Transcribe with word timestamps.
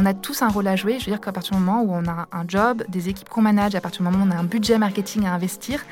on 0.00 0.06
a 0.06 0.14
tous 0.14 0.40
un 0.40 0.48
rôle 0.48 0.66
à 0.66 0.76
jouer. 0.76 0.98
Je 0.98 1.04
veux 1.04 1.12
dire 1.12 1.20
qu'à 1.20 1.32
partir 1.32 1.56
du 1.56 1.62
moment 1.62 1.82
où 1.82 1.92
on 1.92 2.08
a 2.08 2.26
un 2.32 2.44
job, 2.48 2.82
des 2.88 3.10
équipes 3.10 3.28
qu'on 3.28 3.42
manage, 3.42 3.74
à 3.74 3.80
partir 3.80 4.02
du 4.02 4.10
moment 4.10 4.24
où 4.24 4.28
on 4.28 4.30
a 4.30 4.38
un 4.38 4.44
budget 4.44 4.78
marketing 4.78 5.26
à 5.26 5.34
investir, 5.34 5.84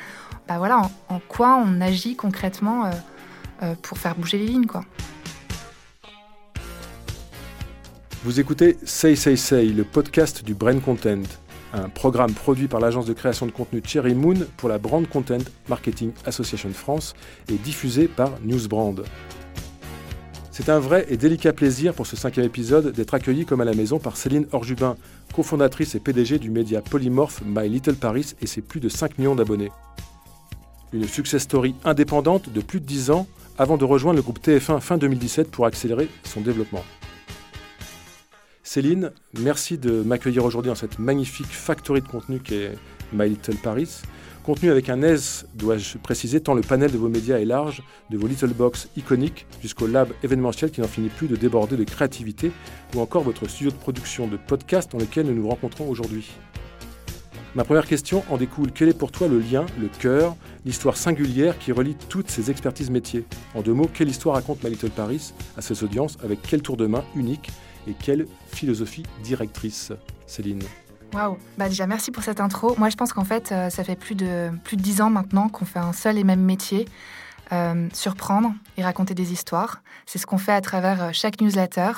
bah 0.47 0.57
voilà, 0.57 0.89
en, 1.09 1.19
quoi 1.19 1.63
on 1.63 1.79
agit 1.79 2.15
concrètement 2.15 2.85
euh, 2.85 2.89
euh, 3.61 3.75
pour 3.81 3.99
faire 3.99 4.15
bouger 4.15 4.39
les 4.39 4.47
lignes, 4.47 4.65
quoi. 4.65 4.83
Vous 8.23 8.39
écoutez 8.39 8.77
Say 8.83 9.15
Say 9.15 9.37
Say, 9.37 9.65
le 9.67 9.83
podcast 9.83 10.43
du 10.43 10.55
Brain 10.55 10.79
Content, 10.79 11.21
un 11.71 11.87
programme 11.87 12.33
produit 12.33 12.67
par 12.67 12.79
l'agence 12.79 13.05
de 13.05 13.13
création 13.13 13.45
de 13.45 13.51
contenu 13.51 13.81
Cherry 13.85 14.15
Moon 14.15 14.35
pour 14.57 14.69
la 14.69 14.77
Brand 14.77 15.07
Content 15.07 15.37
Marketing 15.69 16.11
Association 16.25 16.71
France 16.73 17.13
et 17.47 17.55
diffusé 17.55 18.07
par 18.07 18.31
Newsbrand. 18.41 18.95
C'est 20.61 20.67
un 20.67 20.79
vrai 20.79 21.05
et 21.07 21.15
délicat 21.15 21.53
plaisir 21.53 21.93
pour 21.93 22.05
ce 22.05 22.17
cinquième 22.17 22.45
épisode 22.45 22.91
d'être 22.91 23.13
accueilli 23.13 23.45
comme 23.45 23.61
à 23.61 23.65
la 23.65 23.73
maison 23.73 23.97
par 23.97 24.17
Céline 24.17 24.45
Orjubin, 24.51 24.97
cofondatrice 25.33 25.95
et 25.95 26.01
PDG 26.01 26.37
du 26.37 26.49
média 26.49 26.81
polymorphe 26.81 27.41
My 27.45 27.69
Little 27.69 27.95
Paris 27.95 28.35
et 28.41 28.45
ses 28.45 28.59
plus 28.59 28.81
de 28.81 28.89
5 28.89 29.19
millions 29.19 29.35
d'abonnés. 29.35 29.71
Une 30.91 31.07
success 31.07 31.43
story 31.43 31.75
indépendante 31.85 32.51
de 32.51 32.59
plus 32.59 32.81
de 32.81 32.85
10 32.85 33.09
ans 33.09 33.25
avant 33.57 33.77
de 33.77 33.85
rejoindre 33.85 34.17
le 34.17 34.21
groupe 34.21 34.45
TF1 34.45 34.81
fin 34.81 34.97
2017 34.97 35.49
pour 35.49 35.65
accélérer 35.65 36.09
son 36.25 36.41
développement. 36.41 36.83
Céline, 38.61 39.13
merci 39.39 39.77
de 39.77 40.03
m'accueillir 40.03 40.43
aujourd'hui 40.43 40.71
dans 40.71 40.75
cette 40.75 40.99
magnifique 40.99 41.47
factory 41.47 42.01
de 42.01 42.07
contenu 42.09 42.41
qu'est 42.41 42.73
My 43.13 43.29
Little 43.29 43.55
Paris. 43.55 44.01
Contenu 44.49 44.71
avec 44.71 44.89
un 44.89 45.03
S, 45.03 45.45
dois-je 45.53 45.99
préciser, 45.99 46.41
tant 46.41 46.55
le 46.55 46.61
panel 46.61 46.91
de 46.91 46.97
vos 46.97 47.07
médias 47.07 47.37
est 47.37 47.45
large, 47.45 47.83
de 48.09 48.17
vos 48.17 48.25
Little 48.25 48.47
Box 48.47 48.89
iconiques 48.97 49.45
jusqu'au 49.61 49.85
lab 49.85 50.09
événementiel 50.23 50.71
qui 50.71 50.81
n'en 50.81 50.87
finit 50.87 51.09
plus 51.09 51.27
de 51.27 51.35
déborder 51.35 51.77
de 51.77 51.83
créativité, 51.83 52.51
ou 52.95 52.99
encore 52.99 53.21
votre 53.21 53.47
studio 53.47 53.69
de 53.69 53.75
production 53.75 54.25
de 54.27 54.37
podcast 54.37 54.91
dans 54.91 54.97
lequel 54.97 55.27
nous 55.27 55.35
nous 55.35 55.47
rencontrons 55.47 55.87
aujourd'hui. 55.87 56.31
Ma 57.53 57.63
première 57.63 57.85
question 57.85 58.23
en 58.27 58.37
découle. 58.37 58.71
Quel 58.73 58.89
est 58.89 58.97
pour 58.97 59.11
toi 59.11 59.27
le 59.27 59.37
lien, 59.37 59.67
le 59.79 59.87
cœur, 59.87 60.35
l'histoire 60.65 60.97
singulière 60.97 61.59
qui 61.59 61.71
relie 61.71 61.95
toutes 62.09 62.31
ces 62.31 62.49
expertises 62.49 62.89
métiers? 62.89 63.25
En 63.53 63.61
deux 63.61 63.73
mots, 63.73 63.87
quelle 63.93 64.09
histoire 64.09 64.33
raconte 64.33 64.63
My 64.63 64.71
Little 64.71 64.89
Paris 64.89 65.31
à 65.57 65.61
ses 65.61 65.83
audiences 65.83 66.17
avec 66.23 66.39
quel 66.41 66.63
tour 66.63 66.75
de 66.75 66.87
main 66.87 67.03
unique 67.15 67.51
et 67.87 67.93
quelle 67.93 68.25
philosophie 68.47 69.03
directrice, 69.21 69.91
Céline 70.25 70.63
Waouh 71.13 71.37
bah 71.57 71.69
Déjà, 71.69 71.87
merci 71.87 72.11
pour 72.11 72.23
cette 72.23 72.39
intro. 72.39 72.75
Moi, 72.77 72.89
je 72.89 72.95
pense 72.95 73.13
qu'en 73.13 73.23
fait, 73.23 73.51
euh, 73.51 73.69
ça 73.69 73.83
fait 73.83 73.95
plus 73.95 74.15
de, 74.15 74.51
plus 74.63 74.77
de 74.77 74.81
10 74.81 75.01
ans 75.01 75.09
maintenant 75.09 75.49
qu'on 75.49 75.65
fait 75.65 75.79
un 75.79 75.93
seul 75.93 76.17
et 76.17 76.23
même 76.23 76.41
métier. 76.41 76.87
Euh, 77.51 77.87
surprendre 77.93 78.53
et 78.77 78.83
raconter 78.83 79.15
des 79.15 79.33
histoires. 79.33 79.81
C'est 80.05 80.19
ce 80.19 80.27
qu'on 80.27 80.37
fait 80.37 80.51
à 80.51 80.61
travers 80.61 81.03
euh, 81.05 81.09
chaque 81.13 81.41
newsletter. 81.41 81.93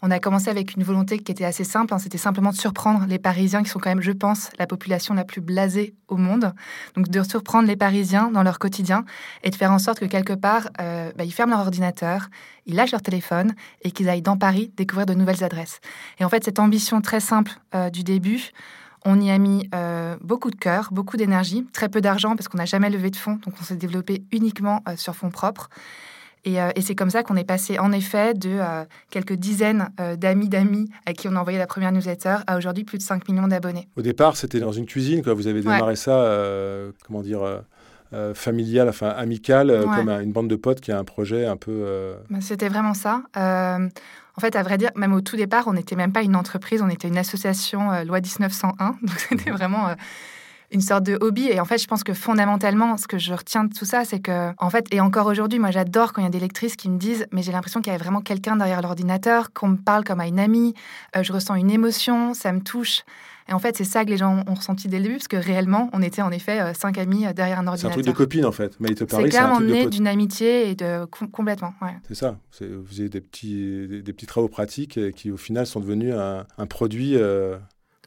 On 0.00 0.12
a 0.12 0.20
commencé 0.20 0.48
avec 0.48 0.76
une 0.76 0.84
volonté 0.84 1.18
qui 1.18 1.32
était 1.32 1.44
assez 1.44 1.64
simple, 1.64 1.92
hein. 1.92 1.98
c'était 1.98 2.18
simplement 2.18 2.50
de 2.50 2.56
surprendre 2.56 3.04
les 3.08 3.18
Parisiens, 3.18 3.64
qui 3.64 3.70
sont 3.70 3.80
quand 3.80 3.90
même, 3.90 4.00
je 4.00 4.12
pense, 4.12 4.50
la 4.58 4.66
population 4.68 5.12
la 5.14 5.24
plus 5.24 5.40
blasée 5.40 5.94
au 6.06 6.16
monde. 6.16 6.54
Donc 6.94 7.08
de 7.08 7.22
surprendre 7.24 7.66
les 7.66 7.76
Parisiens 7.76 8.30
dans 8.30 8.44
leur 8.44 8.60
quotidien 8.60 9.04
et 9.42 9.50
de 9.50 9.56
faire 9.56 9.72
en 9.72 9.80
sorte 9.80 9.98
que 9.98 10.04
quelque 10.04 10.34
part, 10.34 10.68
euh, 10.80 11.10
bah, 11.16 11.24
ils 11.24 11.32
ferment 11.32 11.50
leur 11.50 11.60
ordinateur, 11.60 12.28
ils 12.66 12.76
lâchent 12.76 12.92
leur 12.92 13.02
téléphone 13.02 13.54
et 13.82 13.90
qu'ils 13.90 14.08
aillent 14.08 14.22
dans 14.22 14.36
Paris 14.36 14.72
découvrir 14.76 15.06
de 15.06 15.14
nouvelles 15.14 15.42
adresses. 15.42 15.80
Et 16.20 16.24
en 16.24 16.28
fait, 16.28 16.44
cette 16.44 16.60
ambition 16.60 17.00
très 17.00 17.20
simple 17.20 17.52
euh, 17.74 17.90
du 17.90 18.04
début, 18.04 18.50
on 19.04 19.20
y 19.20 19.30
a 19.32 19.38
mis 19.38 19.68
euh, 19.74 20.16
beaucoup 20.20 20.50
de 20.50 20.56
cœur, 20.56 20.90
beaucoup 20.92 21.16
d'énergie, 21.16 21.66
très 21.72 21.88
peu 21.88 22.00
d'argent 22.00 22.36
parce 22.36 22.46
qu'on 22.46 22.58
n'a 22.58 22.66
jamais 22.66 22.90
levé 22.90 23.10
de 23.10 23.16
fonds, 23.16 23.38
donc 23.44 23.54
on 23.60 23.64
s'est 23.64 23.76
développé 23.76 24.22
uniquement 24.30 24.82
sur 24.96 25.16
fonds 25.16 25.30
propres. 25.30 25.70
Euh, 26.46 26.70
et, 26.74 26.82
c'est 26.82 26.94
comme 26.94 27.10
ça 27.10 27.22
qu'on 27.22 27.36
est 27.36 27.44
passé, 27.44 27.78
en 27.78 27.92
effet, 27.92 28.34
de 28.34 28.50
euh, 28.50 28.84
quelques 29.10 29.34
dizaines 29.34 29.90
euh, 30.00 30.16
d'amis 30.16 30.48
d'amis 30.48 30.90
à 31.06 31.12
qui 31.12 31.28
on 31.28 31.36
a 31.36 31.40
envoyé 31.40 31.58
la 31.58 31.66
première 31.66 31.92
newsletter 31.92 32.36
à 32.46 32.56
aujourd'hui 32.56 32.84
plus 32.84 32.98
de 32.98 33.02
5 33.02 33.28
millions 33.28 33.48
d'abonnés. 33.48 33.88
Au 33.96 34.02
départ, 34.02 34.36
c'était 34.36 34.60
dans 34.60 34.72
une 34.72 34.86
cuisine. 34.86 35.22
Quoi. 35.22 35.34
Vous 35.34 35.46
avez 35.46 35.60
démarré 35.60 35.96
ça, 35.96 36.36
comment 37.06 37.22
dire, 37.22 37.62
familial, 38.34 38.88
enfin 38.88 39.08
amical, 39.08 39.84
comme 39.84 40.08
une 40.08 40.32
bande 40.32 40.48
de 40.48 40.56
potes 40.56 40.80
qui 40.80 40.92
a 40.92 40.98
un 40.98 41.04
projet 41.04 41.46
un 41.46 41.56
peu. 41.56 42.14
Bah, 42.30 42.38
c'était 42.40 42.68
vraiment 42.68 42.94
ça. 42.94 43.22
En 43.34 44.40
fait, 44.40 44.54
à 44.54 44.62
vrai 44.62 44.78
dire, 44.78 44.90
même 44.94 45.12
au 45.14 45.20
tout 45.20 45.36
départ, 45.36 45.66
on 45.66 45.72
n'était 45.72 45.96
même 45.96 46.12
pas 46.12 46.22
une 46.22 46.36
entreprise, 46.36 46.80
on 46.80 46.88
était 46.88 47.08
une 47.08 47.18
association 47.18 47.90
loi 48.04 48.20
1901. 48.20 48.96
Donc, 49.02 49.18
c'était 49.18 49.50
vraiment 49.50 49.88
une 50.70 50.80
sorte 50.80 51.04
de 51.04 51.16
hobby. 51.20 51.48
Et 51.48 51.60
en 51.60 51.64
fait, 51.64 51.78
je 51.78 51.86
pense 51.86 52.04
que 52.04 52.12
fondamentalement, 52.12 52.96
ce 52.96 53.06
que 53.06 53.18
je 53.18 53.32
retiens 53.32 53.64
de 53.64 53.72
tout 53.72 53.84
ça, 53.84 54.04
c'est 54.04 54.20
que, 54.20 54.52
en 54.58 54.70
fait, 54.70 54.86
et 54.90 55.00
encore 55.00 55.26
aujourd'hui, 55.26 55.58
moi, 55.58 55.70
j'adore 55.70 56.12
quand 56.12 56.20
il 56.20 56.24
y 56.24 56.28
a 56.28 56.30
des 56.30 56.40
lectrices 56.40 56.76
qui 56.76 56.90
me 56.90 56.98
disent, 56.98 57.26
mais 57.32 57.42
j'ai 57.42 57.52
l'impression 57.52 57.80
qu'il 57.80 57.92
y 57.92 57.96
a 57.96 57.98
vraiment 57.98 58.20
quelqu'un 58.20 58.56
derrière 58.56 58.82
l'ordinateur, 58.82 59.52
qu'on 59.52 59.68
me 59.68 59.76
parle 59.76 60.04
comme 60.04 60.20
à 60.20 60.26
une 60.26 60.38
amie, 60.38 60.74
euh, 61.16 61.22
je 61.22 61.32
ressens 61.32 61.54
une 61.54 61.70
émotion, 61.70 62.34
ça 62.34 62.52
me 62.52 62.60
touche. 62.60 63.04
Et 63.50 63.54
en 63.54 63.58
fait, 63.58 63.78
c'est 63.78 63.84
ça 63.84 64.04
que 64.04 64.10
les 64.10 64.18
gens 64.18 64.44
ont 64.46 64.54
ressenti 64.54 64.88
dès 64.88 64.98
le 64.98 65.04
début, 65.04 65.14
parce 65.16 65.28
que 65.28 65.38
réellement, 65.38 65.88
on 65.94 66.02
était 66.02 66.20
en 66.20 66.30
effet 66.30 66.60
euh, 66.60 66.74
cinq 66.74 66.98
amis 66.98 67.26
euh, 67.26 67.32
derrière 67.32 67.58
un 67.58 67.66
ordinateur. 67.66 67.92
C'est 67.92 68.00
un 68.00 68.02
truc 68.02 68.14
de 68.14 68.18
copine, 68.18 68.44
en 68.44 68.52
fait. 68.52 68.76
C'est 69.08 69.28
clairement 69.30 69.62
né 69.62 69.86
d'une 69.86 70.06
amitié 70.06 70.68
et 70.68 70.74
de 70.74 71.06
complètement. 71.06 71.72
C'est 72.06 72.14
ça. 72.14 72.36
Vous 72.60 72.84
faisiez 72.84 73.08
des 73.08 73.22
petits, 73.22 73.88
des, 73.88 74.12
petits 74.12 74.26
travaux 74.26 74.48
pratiques 74.48 75.12
qui, 75.14 75.30
au 75.30 75.38
final, 75.38 75.66
sont 75.66 75.80
devenus 75.80 76.14
un, 76.14 76.66
produit 76.66 77.16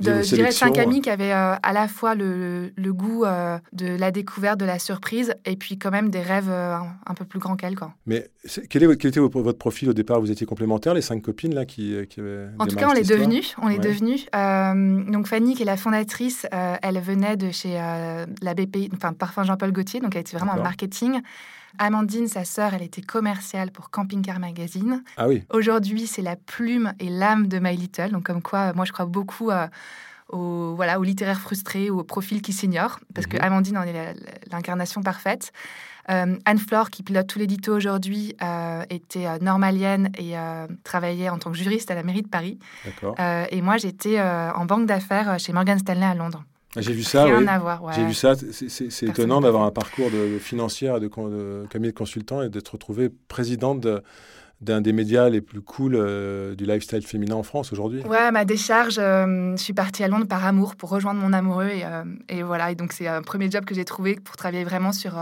je 0.01 0.35
dirais 0.35 0.51
cinq 0.51 0.77
amis 0.77 1.01
qui 1.01 1.09
avaient 1.09 1.33
euh, 1.33 1.55
à 1.61 1.73
la 1.73 1.87
fois 1.87 2.15
le, 2.15 2.71
goût 2.77 3.25
euh, 3.25 3.57
de 3.73 3.87
la 3.87 4.11
découverte, 4.11 4.59
de 4.59 4.65
la 4.65 4.79
surprise, 4.79 5.33
et 5.45 5.55
puis 5.55 5.77
quand 5.77 5.91
même 5.91 6.09
des 6.09 6.21
rêves 6.21 6.49
euh, 6.49 6.75
un, 7.05 7.13
peu 7.13 7.25
plus 7.25 7.39
grands 7.39 7.55
qu'elles. 7.55 7.75
Mais 8.05 8.29
quel, 8.69 8.83
est, 8.83 8.97
quel, 8.97 9.09
était 9.09 9.19
votre 9.19 9.57
profil 9.57 9.89
au 9.89 9.93
départ? 9.93 10.19
Vous 10.19 10.31
étiez 10.31 10.45
complémentaires, 10.45 10.93
les 10.93 11.01
cinq 11.01 11.21
copines 11.21 11.55
là 11.55 11.65
qui, 11.65 11.95
qui 12.09 12.19
avaient 12.19 12.47
En 12.59 12.67
tout 12.67 12.75
cas, 12.75 12.89
on 12.89 12.93
l'est 12.93 13.09
devenus. 13.09 13.55
On 13.61 13.69
est 13.69 13.79
devenus. 13.79 14.25
donc 14.33 15.27
Fanny, 15.27 15.55
qui 15.55 15.63
est 15.63 15.65
la 15.65 15.77
fondatrice, 15.77 16.45
elle 16.51 16.99
venait 16.99 17.37
de 17.37 17.51
chez 17.51 17.73
la 17.73 18.53
BPI, 18.53 18.89
enfin 18.93 19.13
Parfum 19.13 19.43
Jean-Paul 19.43 19.71
Gaultier, 19.71 19.99
donc 19.99 20.15
elle 20.15 20.21
était 20.21 20.37
vraiment 20.37 20.53
en 20.53 20.63
marketing. 20.63 21.21
Amandine, 21.77 22.27
sa 22.27 22.45
sœur, 22.45 22.73
elle 22.73 22.81
était 22.81 23.01
commerciale 23.01 23.71
pour 23.71 23.89
Camping 23.89 24.21
Car 24.21 24.39
Magazine. 24.39 25.03
Ah 25.17 25.27
oui. 25.27 25.43
Aujourd'hui, 25.49 26.07
c'est 26.07 26.21
la 26.21 26.35
plume 26.35 26.93
et 26.99 27.09
l'âme 27.09 27.47
de 27.47 27.59
My 27.59 27.75
Little. 27.75 28.11
Donc, 28.11 28.23
comme 28.23 28.41
quoi, 28.41 28.73
moi, 28.73 28.85
je 28.85 28.91
crois 28.91 29.05
beaucoup 29.05 29.51
euh, 29.51 29.67
au, 30.29 30.73
voilà, 30.75 30.99
au 30.99 31.03
littéraire 31.03 31.39
frustré 31.39 31.89
ou 31.89 31.99
au 31.99 32.03
profil 32.03 32.41
qui 32.41 32.53
s'ignore, 32.53 32.99
parce 33.13 33.27
que 33.27 33.37
mhm. 33.37 33.43
Amandine 33.43 33.77
en 33.77 33.83
est 33.83 34.15
l'incarnation 34.51 35.01
parfaite. 35.01 35.51
Euh, 36.09 36.35
Anne-Flore, 36.45 36.89
qui 36.89 37.03
pilote 37.03 37.27
tout 37.27 37.39
l'édito 37.39 37.75
aujourd'hui, 37.75 38.35
euh, 38.41 38.83
était 38.89 39.39
normalienne 39.39 40.11
et 40.17 40.33
travaillait 40.83 41.29
en 41.29 41.37
tant 41.37 41.51
que 41.51 41.57
juriste 41.57 41.91
à 41.91 41.95
la 41.95 42.03
mairie 42.03 42.23
de 42.23 42.27
Paris. 42.27 42.59
et 43.51 43.61
moi, 43.61 43.77
j'étais 43.77 44.19
en 44.21 44.65
banque 44.65 44.87
d'affaires 44.87 45.39
chez 45.39 45.53
Morgan 45.53 45.77
Stanley 45.77 46.05
à 46.05 46.15
Londres. 46.15 46.43
J'ai 46.77 46.93
vu 46.93 47.03
ça. 47.03 47.25
Rien 47.25 47.61
J'ai 47.93 48.05
vu 48.05 48.13
ça. 48.13 48.33
C'est 48.35 49.07
étonnant 49.07 49.41
d'avoir 49.41 49.63
un 49.63 49.71
parcours 49.71 50.09
de, 50.09 50.39
financière 50.39 50.99
de, 50.99 51.07
de 51.07 51.67
cabinet 51.69 51.91
de 51.91 51.97
consultant 51.97 52.41
et 52.41 52.49
d'être 52.49 52.69
retrouvé 52.69 53.09
présidente 53.27 53.85
d'un 54.61 54.79
des 54.79 54.93
médias 54.93 55.27
les 55.27 55.41
plus 55.41 55.61
cool 55.61 55.95
euh, 55.95 56.55
du 56.55 56.65
lifestyle 56.65 57.05
féminin 57.05 57.35
en 57.35 57.43
France 57.43 57.73
aujourd'hui. 57.73 58.01
Ouais, 58.03 58.31
ma 58.31 58.45
décharge, 58.45 58.99
euh, 58.99 59.57
je 59.57 59.61
suis 59.61 59.73
partie 59.73 60.03
à 60.03 60.07
Londres 60.07 60.27
par 60.27 60.45
amour 60.45 60.75
pour 60.75 60.89
rejoindre 60.89 61.19
mon 61.19 61.33
amoureux 61.33 61.67
et, 61.67 61.83
euh, 61.83 62.03
et 62.29 62.43
voilà. 62.43 62.71
Et 62.71 62.75
donc 62.75 62.93
c'est 62.93 63.07
un 63.07 63.23
premier 63.23 63.49
job 63.49 63.65
que 63.65 63.73
j'ai 63.73 63.85
trouvé 63.85 64.15
pour 64.15 64.37
travailler 64.37 64.63
vraiment 64.63 64.91
sur 64.91 65.19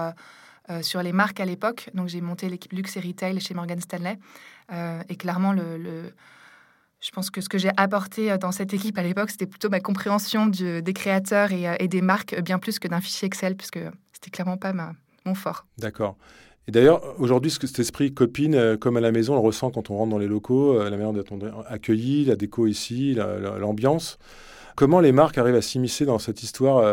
sur 0.83 1.01
les 1.01 1.13
marques 1.13 1.39
à 1.39 1.45
l'époque. 1.45 1.89
Donc 1.95 2.09
j'ai 2.09 2.21
monté 2.21 2.47
l'équipe 2.47 2.71
luxe 2.73 2.95
et 2.95 2.99
retail 2.99 3.39
chez 3.39 3.55
Morgan 3.55 3.81
Stanley 3.81 4.19
et 5.09 5.15
clairement 5.15 5.51
le 5.51 6.11
je 7.01 7.11
pense 7.11 7.29
que 7.29 7.41
ce 7.41 7.49
que 7.49 7.57
j'ai 7.57 7.71
apporté 7.77 8.31
euh, 8.31 8.37
dans 8.37 8.51
cette 8.51 8.73
équipe 8.73 8.97
à 8.97 9.03
l'époque, 9.03 9.29
c'était 9.29 9.45
plutôt 9.45 9.69
ma 9.69 9.79
compréhension 9.79 10.47
des 10.47 10.93
créateurs 10.93 11.49
euh, 11.51 11.75
et, 11.79 11.87
des 11.87 12.01
marques, 12.01 12.33
euh, 12.33 12.41
bien 12.41 12.59
plus 12.59 12.79
que 12.79 12.87
d'un 12.87 13.01
fichier 13.01 13.25
Excel, 13.25 13.55
puisque 13.55 13.79
c'était 14.11 14.29
clairement 14.31 14.57
pas 14.57 14.73
ma, 14.73 14.93
mon 15.25 15.33
fort. 15.33 15.65
D'accord. 15.77 16.17
Et 16.67 16.71
d'ailleurs, 16.71 17.01
aujourd'hui, 17.19 17.49
cet 17.49 17.79
esprit 17.79 18.13
copine, 18.13 18.77
comme 18.77 18.97
à 18.97 19.01
la 19.01 19.11
maison, 19.11 19.33
on 19.33 19.37
le 19.37 19.41
ressent 19.41 19.71
quand 19.71 19.89
on 19.89 19.97
rentre 19.97 20.11
dans 20.11 20.19
les 20.19 20.27
locaux, 20.27 20.77
la 20.83 20.91
manière 20.91 21.13
d'être 21.13 21.33
accueilli, 21.67 22.25
la 22.25 22.35
déco 22.35 22.67
ici, 22.67 23.15
l'ambiance. 23.59 24.19
Comment 24.75 24.99
les 24.99 25.11
marques 25.11 25.39
arrivent 25.39 25.55
à 25.55 25.63
s'immiscer 25.63 26.05
dans 26.05 26.19
cette 26.19 26.43
histoire 26.43 26.83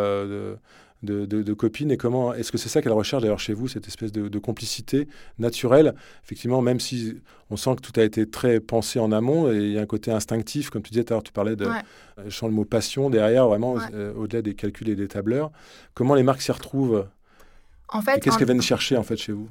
de, 1.03 1.53
copines 1.55 1.91
et 1.91 1.97
comment 1.97 2.35
est-ce 2.35 2.53
que 2.53 2.59
c'est 2.59 2.69
ça 2.69 2.83
qu'elle 2.83 2.93
recherche 2.93 3.23
d'ailleurs 3.23 3.41
chez 3.41 3.55
vous 3.55 3.69
cette 3.69 3.87
espèce 3.87 4.13
de, 4.13 4.39
complicité 4.39 5.09
naturelle? 5.39 5.95
Effectivement 6.25 6.63
même 6.63 6.81
si 6.81 7.17
on 7.51 7.57
sent 7.57 7.77
que 7.77 7.81
tout 7.81 7.99
a 7.99 8.03
été 8.03 8.29
très 8.29 8.61
pensé 8.61 8.99
en 8.99 9.13
amont 9.13 9.51
et 9.51 9.57
il 9.57 9.73
y 9.73 9.79
a 9.79 9.83
un 9.83 9.87
côté 9.87 10.11
instinctif 10.11 10.71
comme 10.71 10.83
tu 10.83 10.91
disais 10.91 11.05
tout 11.05 11.13
à 11.13 11.17
l'heure 11.17 11.23
tu 11.23 11.33
parlais 11.33 11.57
de 11.57 11.69
je 12.25 12.31
sens 12.31 12.49
le 12.49 12.55
mot 12.55 12.65
passion 12.65 13.11
derrière 13.11 13.47
vraiment 13.47 13.77
euh, 13.93 14.13
au-delà 14.15 14.43
des 14.43 14.55
calculs 14.55 14.89
et 14.89 14.97
des 14.97 15.09
tableurs. 15.09 15.51
Comment 15.95 16.15
les 16.15 16.23
marques 16.23 16.43
s'y 16.43 16.53
retrouvent? 16.53 17.07
En 17.89 18.01
fait 18.01 18.21
qu'est-ce 18.21 18.39
qu'elles 18.39 18.47
viennent 18.47 18.63
chercher 18.63 18.97
en 18.97 19.03
fait 19.03 19.17
chez 19.17 19.33
vous? 19.33 19.49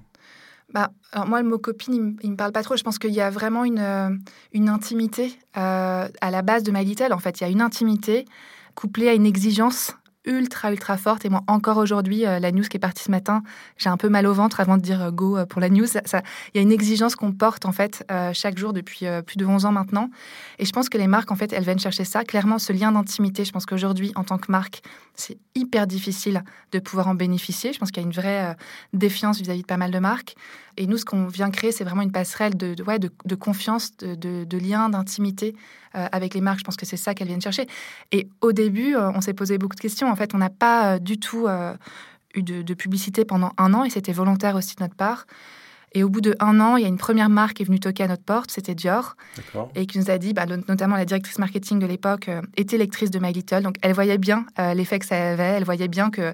Bah, 0.73 0.91
moi, 1.27 1.41
le 1.41 1.47
mot 1.47 1.57
copine, 1.57 2.17
il 2.21 2.27
ne 2.27 2.31
me 2.31 2.37
parle 2.37 2.51
pas 2.51 2.63
trop. 2.63 2.75
Je 2.75 2.83
pense 2.83 2.97
qu'il 2.97 3.13
y 3.13 3.21
a 3.21 3.29
vraiment 3.29 3.63
une, 3.63 3.79
euh, 3.79 4.09
une 4.51 4.67
intimité 4.67 5.37
euh, 5.57 6.07
à 6.21 6.31
la 6.31 6.41
base 6.41 6.63
de 6.63 6.71
My 6.71 6.83
Little. 6.83 7.13
En 7.13 7.19
fait, 7.19 7.39
il 7.39 7.43
y 7.43 7.47
a 7.47 7.49
une 7.49 7.61
intimité 7.61 8.25
couplée 8.73 9.07
à 9.07 9.13
une 9.13 9.25
exigence 9.25 9.95
ultra, 10.25 10.71
ultra 10.71 10.97
forte. 10.97 11.25
Et 11.25 11.29
moi, 11.29 11.43
encore 11.47 11.77
aujourd'hui, 11.77 12.25
euh, 12.25 12.39
la 12.39 12.51
news 12.51 12.63
qui 12.63 12.77
est 12.77 12.79
partie 12.79 13.03
ce 13.03 13.11
matin, 13.11 13.43
j'ai 13.77 13.89
un 13.89 13.97
peu 13.97 14.09
mal 14.09 14.27
au 14.27 14.33
ventre 14.33 14.59
avant 14.59 14.77
de 14.77 14.81
dire 14.81 15.01
euh, 15.01 15.11
go 15.11 15.37
euh, 15.37 15.45
pour 15.45 15.61
la 15.61 15.69
news. 15.69 15.85
Il 15.85 16.55
y 16.55 16.59
a 16.59 16.61
une 16.61 16.71
exigence 16.71 17.15
qu'on 17.15 17.31
porte, 17.31 17.65
en 17.65 17.71
fait, 17.71 18.05
chaque 18.33 18.57
jour 18.57 18.73
depuis 18.73 19.05
plus 19.25 19.37
de 19.37 19.45
11 19.45 19.65
ans 19.65 19.71
maintenant. 19.71 20.09
Et 20.59 20.65
je 20.65 20.71
pense 20.71 20.89
que 20.89 20.97
les 20.97 21.07
marques, 21.07 21.31
en 21.31 21.35
fait, 21.35 21.53
elles 21.53 21.63
viennent 21.63 21.79
chercher 21.79 22.03
ça. 22.03 22.23
Clairement, 22.23 22.59
ce 22.59 22.73
lien 22.73 22.91
d'intimité, 22.91 23.45
je 23.45 23.51
pense 23.51 23.65
qu'aujourd'hui, 23.65 24.11
en 24.15 24.23
tant 24.23 24.37
que 24.37 24.51
marque, 24.51 24.81
c'est 25.15 25.37
hyper 25.55 25.87
difficile 25.87 26.43
de 26.71 26.79
pouvoir 26.79 27.07
en 27.07 27.15
bénéficier. 27.15 27.73
Je 27.73 27.79
pense 27.79 27.91
qu'il 27.91 28.01
y 28.01 28.05
a 28.05 28.07
une 28.07 28.13
vraie 28.13 28.55
défiance 28.93 29.39
vis-à-vis 29.39 29.61
de 29.61 29.67
pas 29.67 29.77
mal 29.77 29.91
de 29.91 29.99
marques. 29.99 30.35
Et 30.77 30.87
nous, 30.87 30.97
ce 30.97 31.05
qu'on 31.05 31.27
vient 31.27 31.51
créer, 31.51 31.71
c'est 31.71 31.83
vraiment 31.83 32.01
une 32.01 32.11
passerelle 32.11 32.57
de, 32.57 32.75
ouais, 32.83 32.99
de, 32.99 33.35
confiance, 33.35 33.95
de, 33.97 34.43
de 34.43 34.57
lien, 34.57 34.89
d'intimité 34.89 35.55
avec 35.93 36.33
les 36.33 36.41
marques. 36.41 36.59
Je 36.59 36.65
pense 36.65 36.77
que 36.77 36.85
c'est 36.85 36.97
ça 36.97 37.13
qu'elles 37.13 37.27
viennent 37.27 37.41
chercher. 37.41 37.67
Et 38.11 38.27
au 38.41 38.51
début, 38.51 38.95
on 38.95 39.21
s'est 39.21 39.33
posé 39.33 39.57
beaucoup 39.57 39.75
de 39.75 39.81
questions. 39.81 40.09
En 40.15 40.17
fait, 40.17 40.33
on 40.33 40.37
n'a 40.37 40.49
pas 40.49 40.93
euh, 40.93 40.99
du 40.99 41.19
tout 41.19 41.45
euh, 41.45 41.73
eu 42.35 42.41
de, 42.41 42.73
publicité 42.73 43.25
pendant 43.25 43.51
un 43.57 43.73
an 43.73 43.83
et 43.83 43.89
c'était 43.89 44.13
volontaire 44.13 44.55
aussi 44.55 44.73
de 44.77 44.81
notre 44.81 44.95
part. 44.95 45.27
Et 45.91 46.03
au 46.03 46.09
bout 46.09 46.21
de 46.21 46.37
un 46.39 46.61
an, 46.61 46.77
il 46.77 46.83
y 46.83 46.85
a 46.85 46.87
une 46.87 46.97
première 46.97 47.27
marque 47.27 47.57
qui 47.57 47.63
est 47.63 47.65
venue 47.65 47.81
toquer 47.81 48.03
à 48.03 48.07
notre 48.07 48.23
porte, 48.23 48.51
c'était 48.51 48.75
Dior, 48.75 49.17
et 49.75 49.85
qui 49.85 49.97
nous 49.97 50.09
a 50.09 50.17
dit, 50.17 50.33
bah, 50.33 50.45
notamment 50.45 50.95
la 50.95 51.05
directrice 51.05 51.37
marketing 51.37 51.79
de 51.79 51.85
l'époque 51.85 52.29
euh, 52.29 52.41
était 52.55 52.77
lectrice 52.77 53.11
de 53.11 53.19
My 53.19 53.33
Little, 53.33 53.61
donc 53.61 53.75
elle 53.81 53.93
voyait 53.93 54.17
bien 54.17 54.45
l'effet 54.73 54.99
que 54.99 55.05
ça 55.05 55.31
avait, 55.31 55.43
elle 55.43 55.63
voyait 55.65 55.87
bien 55.89 56.09
que 56.09 56.33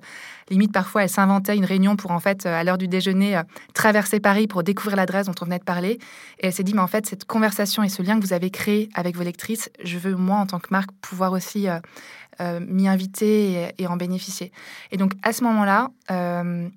limite 0.49 0.71
parfois 0.71 1.03
elle 1.03 1.09
s'inventait 1.09 1.55
une 1.55 1.65
réunion 1.65 1.95
pour 1.95 2.11
en 2.11 2.19
fait 2.19 2.45
à 2.45 2.63
l'heure 2.63 2.79
du 2.79 2.87
déjeuner 2.87 3.39
traverser 3.73 4.19
Paris 4.19 4.47
pour 4.47 4.63
découvrir 4.63 4.95
l'adresse 4.95 5.27
dont 5.27 5.35
on 5.41 5.45
venait 5.45 5.59
de 5.59 5.63
parler, 5.63 5.99
et 6.39 6.47
elle 6.47 6.53
s'est 6.53 6.63
dit, 6.63 6.73
mais 6.73 6.81
en 6.81 6.87
fait 6.87 7.05
cette 7.05 7.25
conversation 7.25 7.83
et 7.83 7.89
ce 7.89 8.01
lien 8.01 8.19
que 8.19 8.25
vous 8.25 8.33
avez 8.33 8.49
créé 8.49 8.89
avec 8.95 9.15
vos 9.15 9.23
lectrices, 9.23 9.69
je 9.83 9.97
veux 9.97 10.15
moi 10.15 10.37
en 10.37 10.45
tant 10.47 10.59
que 10.59 10.69
marque 10.71 10.91
pouvoir 11.01 11.33
aussi 11.33 11.67
m'y 12.59 12.87
inviter 12.87 13.69
et, 13.77 13.87
en 13.87 13.97
bénéficier. 13.97 14.51
Et 14.91 14.97
donc 14.97 15.13
à 15.23 15.33
ce 15.33 15.43
moment-là, 15.43 15.89
euh, 16.09 16.67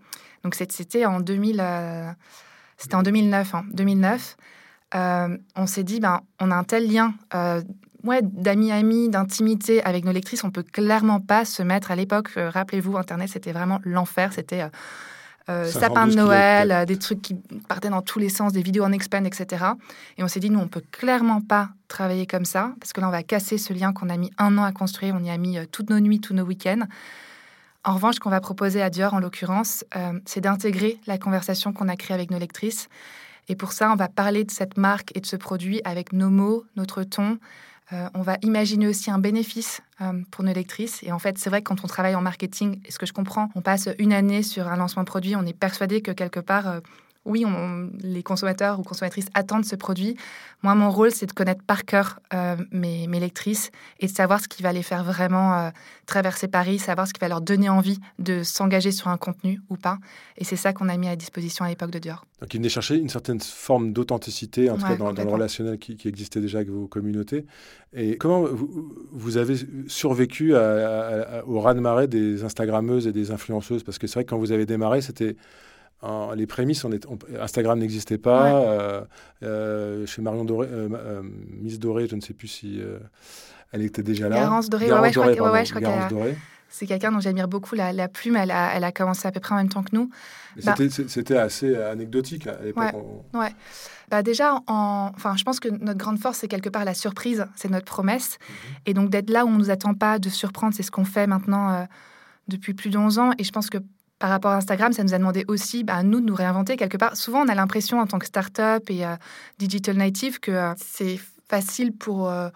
donc 0.43 0.55
c'était 0.55 1.07
en 1.07 1.21
2000, 1.21 1.61
euh, 1.61 2.11
c'était 2.77 2.97
en 2.97 3.03
2009, 3.03 3.53
2009. 3.73 4.37
Hein. 4.93 5.37
on 5.57 5.67
s'est 5.67 5.85
dit, 5.85 6.01
ben, 6.01 6.21
on 6.41 6.51
a 6.51 6.55
un 6.57 6.65
tel 6.65 6.91
lien 6.91 7.15
ouais, 8.05 8.21
d'amis-amis, 8.23 9.09
d'intimité 9.09 9.83
avec 9.83 10.05
nos 10.05 10.13
lectrices, 10.13 10.45
on 10.45 10.51
peut 10.51 10.63
clairement 10.63 11.21
pas 11.21 11.45
se 11.45 11.63
mettre 11.63 11.91
à 11.91 11.97
l'époque. 11.97 12.31
Rappelez-vous, 12.37 12.97
Internet, 12.97 13.31
c'était 13.31 13.53
vraiment 13.53 13.81
l'enfer. 13.85 14.33
C'était 14.33 14.63
euh, 14.63 14.69
sapin 15.47 16.07
de 16.07 16.15
Noël, 16.15 16.73
euh, 16.73 16.85
des 16.85 16.99
trucs 16.99 17.21
qui 17.21 17.35
partaient 17.69 17.91
dans 17.91 18.03
tous 18.03 18.19
les 18.19 18.29
sens, 18.29 18.53
des 18.53 18.63
vidéos 18.63 18.85
en 18.85 18.93
expand, 18.93 19.27
etc. 19.27 19.65
Et 20.17 20.25
on 20.25 20.29
s'est 20.29 20.41
dit, 20.41 20.51
nous, 20.51 20.61
on 20.61 20.69
peut 20.69 20.83
clairement 20.91 21.41
pas 21.41 21.71
travailler 21.89 22.27
comme 22.27 22.45
ça, 22.45 22.73
parce 22.81 22.93
que 22.93 23.01
là, 23.01 23.09
on 23.09 23.11
va 23.11 23.23
casser 23.23 23.59
ce 23.59 23.73
lien 23.73 23.93
qu'on 23.93 24.09
a 24.09 24.17
mis 24.17 24.31
un 24.39 24.57
an 24.59 24.65
à 24.65 24.73
construire. 24.73 25.15
On 25.15 25.23
y 25.23 25.31
a 25.31 25.37
mis 25.37 25.59
euh, 25.59 25.65
toutes 25.71 25.91
nos 25.91 26.01
nuits, 26.01 26.21
tous 26.21 26.35
nos 26.35 26.45
week-ends. 26.45 26.87
En 27.85 27.95
revanche, 27.95 28.15
ce 28.15 28.21
qu'on 28.21 28.31
va 28.31 28.41
proposer 28.41 28.81
à 28.81 28.89
Dior, 28.89 29.13
en 29.13 29.21
l'occurrence, 29.21 29.85
c'est 30.25 30.41
d'intégrer 30.41 30.99
la 31.07 31.19
conversation 31.19 31.75
qu'on 31.75 31.89
a 31.89 31.97
créée 31.97 32.15
avec 32.15 32.31
nos 32.31 32.39
lectrices. 32.39 32.89
Et 33.49 33.57
pour 33.57 33.73
ça, 33.73 33.93
on 33.93 33.95
va 33.95 34.09
parler 34.09 34.45
de 34.45 34.51
cette 34.51 34.79
marque 34.79 35.15
et 35.15 35.21
de 35.21 35.27
ce 35.27 35.37
produit 35.37 35.83
avec 35.85 36.15
nos 36.15 36.31
mots, 36.31 36.65
notre 36.77 37.03
ton, 37.03 37.39
euh, 37.93 38.09
on 38.15 38.23
va 38.23 38.39
imaginer 38.43 38.89
aussi 38.89 39.11
un 39.11 39.19
bénéfice 39.19 39.83
euh, 40.01 40.23
pour 40.31 40.45
nos 40.45 40.53
lectrices. 40.53 41.03
Et 41.03 41.13
en 41.13 41.19
fait, 41.19 41.39
c'est 41.39 41.51
vrai 41.51 41.61
que 41.61 41.69
quand 41.69 41.85
on 41.85 41.87
travaille 41.87 42.15
en 42.15 42.23
marketing, 42.23 42.81
et 42.87 42.91
ce 42.91 42.99
que 42.99 43.07
je 43.07 43.13
comprends, 43.13 43.51
on 43.55 43.61
passe 43.61 43.89
une 43.99 44.13
année 44.13 44.43
sur 44.43 44.69
un 44.69 44.77
lancement 44.77 45.05
produit, 45.05 45.37
on 45.37 45.45
est 45.45 45.59
persuadé 45.59 46.01
que 46.01 46.11
quelque 46.11 46.41
part, 46.41 46.81
oui, 47.25 47.45
les 48.01 48.23
consommateurs 48.23 48.79
ou 48.79 48.83
consommatrices 48.83 49.29
attendent 49.35 49.65
ce 49.65 49.77
produit. 49.77 50.17
Moi, 50.63 50.75
mon 50.75 50.91
rôle, 50.91 51.11
c'est 51.11 51.27
de 51.27 51.33
connaître 51.33 51.63
par 51.63 51.85
cœur 51.85 52.21
euh, 52.35 52.57
mes, 52.71 53.07
lectrices 53.07 53.71
et 54.01 54.07
de 54.07 54.13
savoir 54.13 54.41
ce 54.41 54.49
qui 54.49 54.63
va 54.63 54.73
les 54.73 54.83
faire 54.83 55.05
vraiment 55.05 55.59
euh, 55.59 55.71
traverser 56.07 56.49
Paris, 56.49 56.79
savoir 56.79 57.07
ce 57.07 57.13
qui 57.13 57.21
va 57.21 57.29
leur 57.29 57.41
donner 57.41 57.69
envie 57.69 57.99
de 58.19 58.43
s'engager 58.43 58.91
sur 58.91 59.09
un 59.09 59.17
contenu 59.17 59.61
ou 59.71 59.77
pas. 59.77 59.99
Et 60.37 60.45
c'est 60.45 60.57
ça 60.57 60.73
qu'on 60.73 60.89
a 60.89 60.97
mis 60.97 61.09
à 61.09 61.17
disposition 61.17 61.65
à 61.65 61.69
l'époque 61.69 61.91
de 61.91 61.99
Dior. 61.99 62.27
Donc, 62.41 62.53
il 62.53 62.59
venait 62.59 62.69
chercher 62.69 62.97
une 62.97 63.09
certaine 63.09 63.41
forme 63.41 63.93
d'authenticité, 63.93 64.69
en 64.69 64.77
tout 64.77 64.87
cas 64.87 64.97
dans, 64.97 65.13
le 65.13 65.23
relationnel 65.23 65.79
qui, 65.79 65.97
existait 66.07 66.41
déjà 66.41 66.59
avec 66.59 66.69
vos 66.69 66.87
communautés. 66.87 67.47
Et 67.95 68.19
comment 68.19 68.45
vous, 69.13 69.37
avez 69.39 69.57
survécu 69.87 70.55
au 70.55 71.61
raz-de-marée 71.61 72.07
des 72.07 72.45
Instagrammeuses 72.45 73.07
et 73.07 73.13
des 73.13 73.31
influenceuses? 73.31 73.83
Parce 73.83 73.99
que 73.99 74.07
c'est 74.07 74.15
vrai 74.15 74.25
que 74.25 74.31
quand 74.31 74.39
vous 74.39 74.53
avez 74.53 74.67
démarré, 74.67 75.01
c'était 75.01 75.37
les 76.37 76.47
prémices, 76.47 76.85
on 76.85 76.93
est, 76.93 77.07
Instagram 77.41 77.79
n'existait 77.79 78.19
pas. 78.19 78.63
Euh, 78.63 79.05
euh, 79.43 80.07
chez 80.07 80.23
Marion 80.23 80.45
Doré, 80.45 80.69
euh, 80.71 81.23
Miss 81.61 81.79
Doré, 81.79 82.07
je 82.09 82.17
ne 82.17 82.21
sais 82.21 82.35
plus 82.35 82.49
si 82.49 82.81
elle 83.73 83.83
était 83.83 84.03
déjà 84.03 84.29
là. 84.29 84.37
Garance 84.37 84.69
Doré, 84.69 84.93
ouais, 84.93 85.13
je 85.13 85.21
crois, 85.21 86.27
c'est 86.71 86.87
quelqu'un 86.87 87.13
dont 87.13 87.21
j'admire 87.21 87.47
beaucoup 87.47 87.77
la, 87.77 88.09
plume. 88.09 88.35
Elle 88.35 88.51
a, 88.51 88.75
elle 88.75 88.83
a, 88.83 88.91
commencé 88.91 89.29
à 89.29 89.31
peu 89.31 89.39
près 89.39 89.55
en 89.55 89.59
même 89.59 89.69
temps 89.69 89.85
que 89.85 89.95
nous. 89.95 90.11
Bah 90.65 90.75
c'était 90.89 91.37
assez 91.37 91.77
anecdotique 91.77 92.49
à 92.49 92.61
l'époque. 92.63 92.95
Ouais. 93.33 93.55
Bah 94.11 94.23
déjà, 94.23 94.61
en... 94.67 95.13
enfin, 95.15 95.37
je 95.37 95.45
pense 95.45 95.61
que 95.61 95.69
notre 95.69 95.99
grande 95.99 96.19
force, 96.19 96.39
c'est 96.39 96.49
quelque 96.49 96.69
part 96.69 96.85
la 96.85 96.95
surprise, 96.95 97.47
c'est 97.55 97.71
notre 97.71 97.87
promesse. 97.87 98.39
Mhm. 98.41 98.57
Et 98.87 98.95
donc 98.95 99.11
d'être 99.11 99.31
là 99.31 99.45
où 99.45 99.49
on 99.49 99.53
ne 99.53 99.59
nous 99.59 99.71
attend 99.71 99.95
pas 99.95 100.19
de 100.19 100.29
surprendre, 100.29 100.75
c'est 100.75 100.83
ce 100.83 100.91
qu'on 100.91 101.05
fait 101.05 101.29
maintenant 101.29 101.87
depuis 102.49 102.75
plus 102.75 102.91
de 102.91 102.99
11 102.99 103.19
ans. 103.21 103.31
Et 103.39 103.45
je 103.45 103.53
pense 103.53 103.71
que 103.71 103.79
par 104.19 104.31
rapport 104.31 104.53
à 104.53 104.57
Instagram, 104.57 104.93
ça 104.93 105.03
nous 105.03 105.15
a 105.15 105.19
demandé 105.19 105.45
aussi, 105.49 105.85
bah, 105.85 106.03
nous, 106.03 106.21
de 106.21 106.27
nous 106.27 106.35
réinventer 106.35 106.77
quelque 106.77 106.97
part. 106.97 107.17
Souvent, 107.17 107.43
on 107.43 107.49
a 107.49 107.55
l'impression, 107.55 108.01
en 108.01 108.07
tant 108.07 108.19
que 108.19 108.27
start-up 108.27 108.89
et 108.89 109.05
euh, 109.05 109.17
digital 109.59 109.97
native, 109.97 110.41
que 110.41 110.53
euh, 110.53 110.73
c'est 110.77 111.19
facile 111.49 111.93
pour 111.93 112.31
euh, 112.31 112.49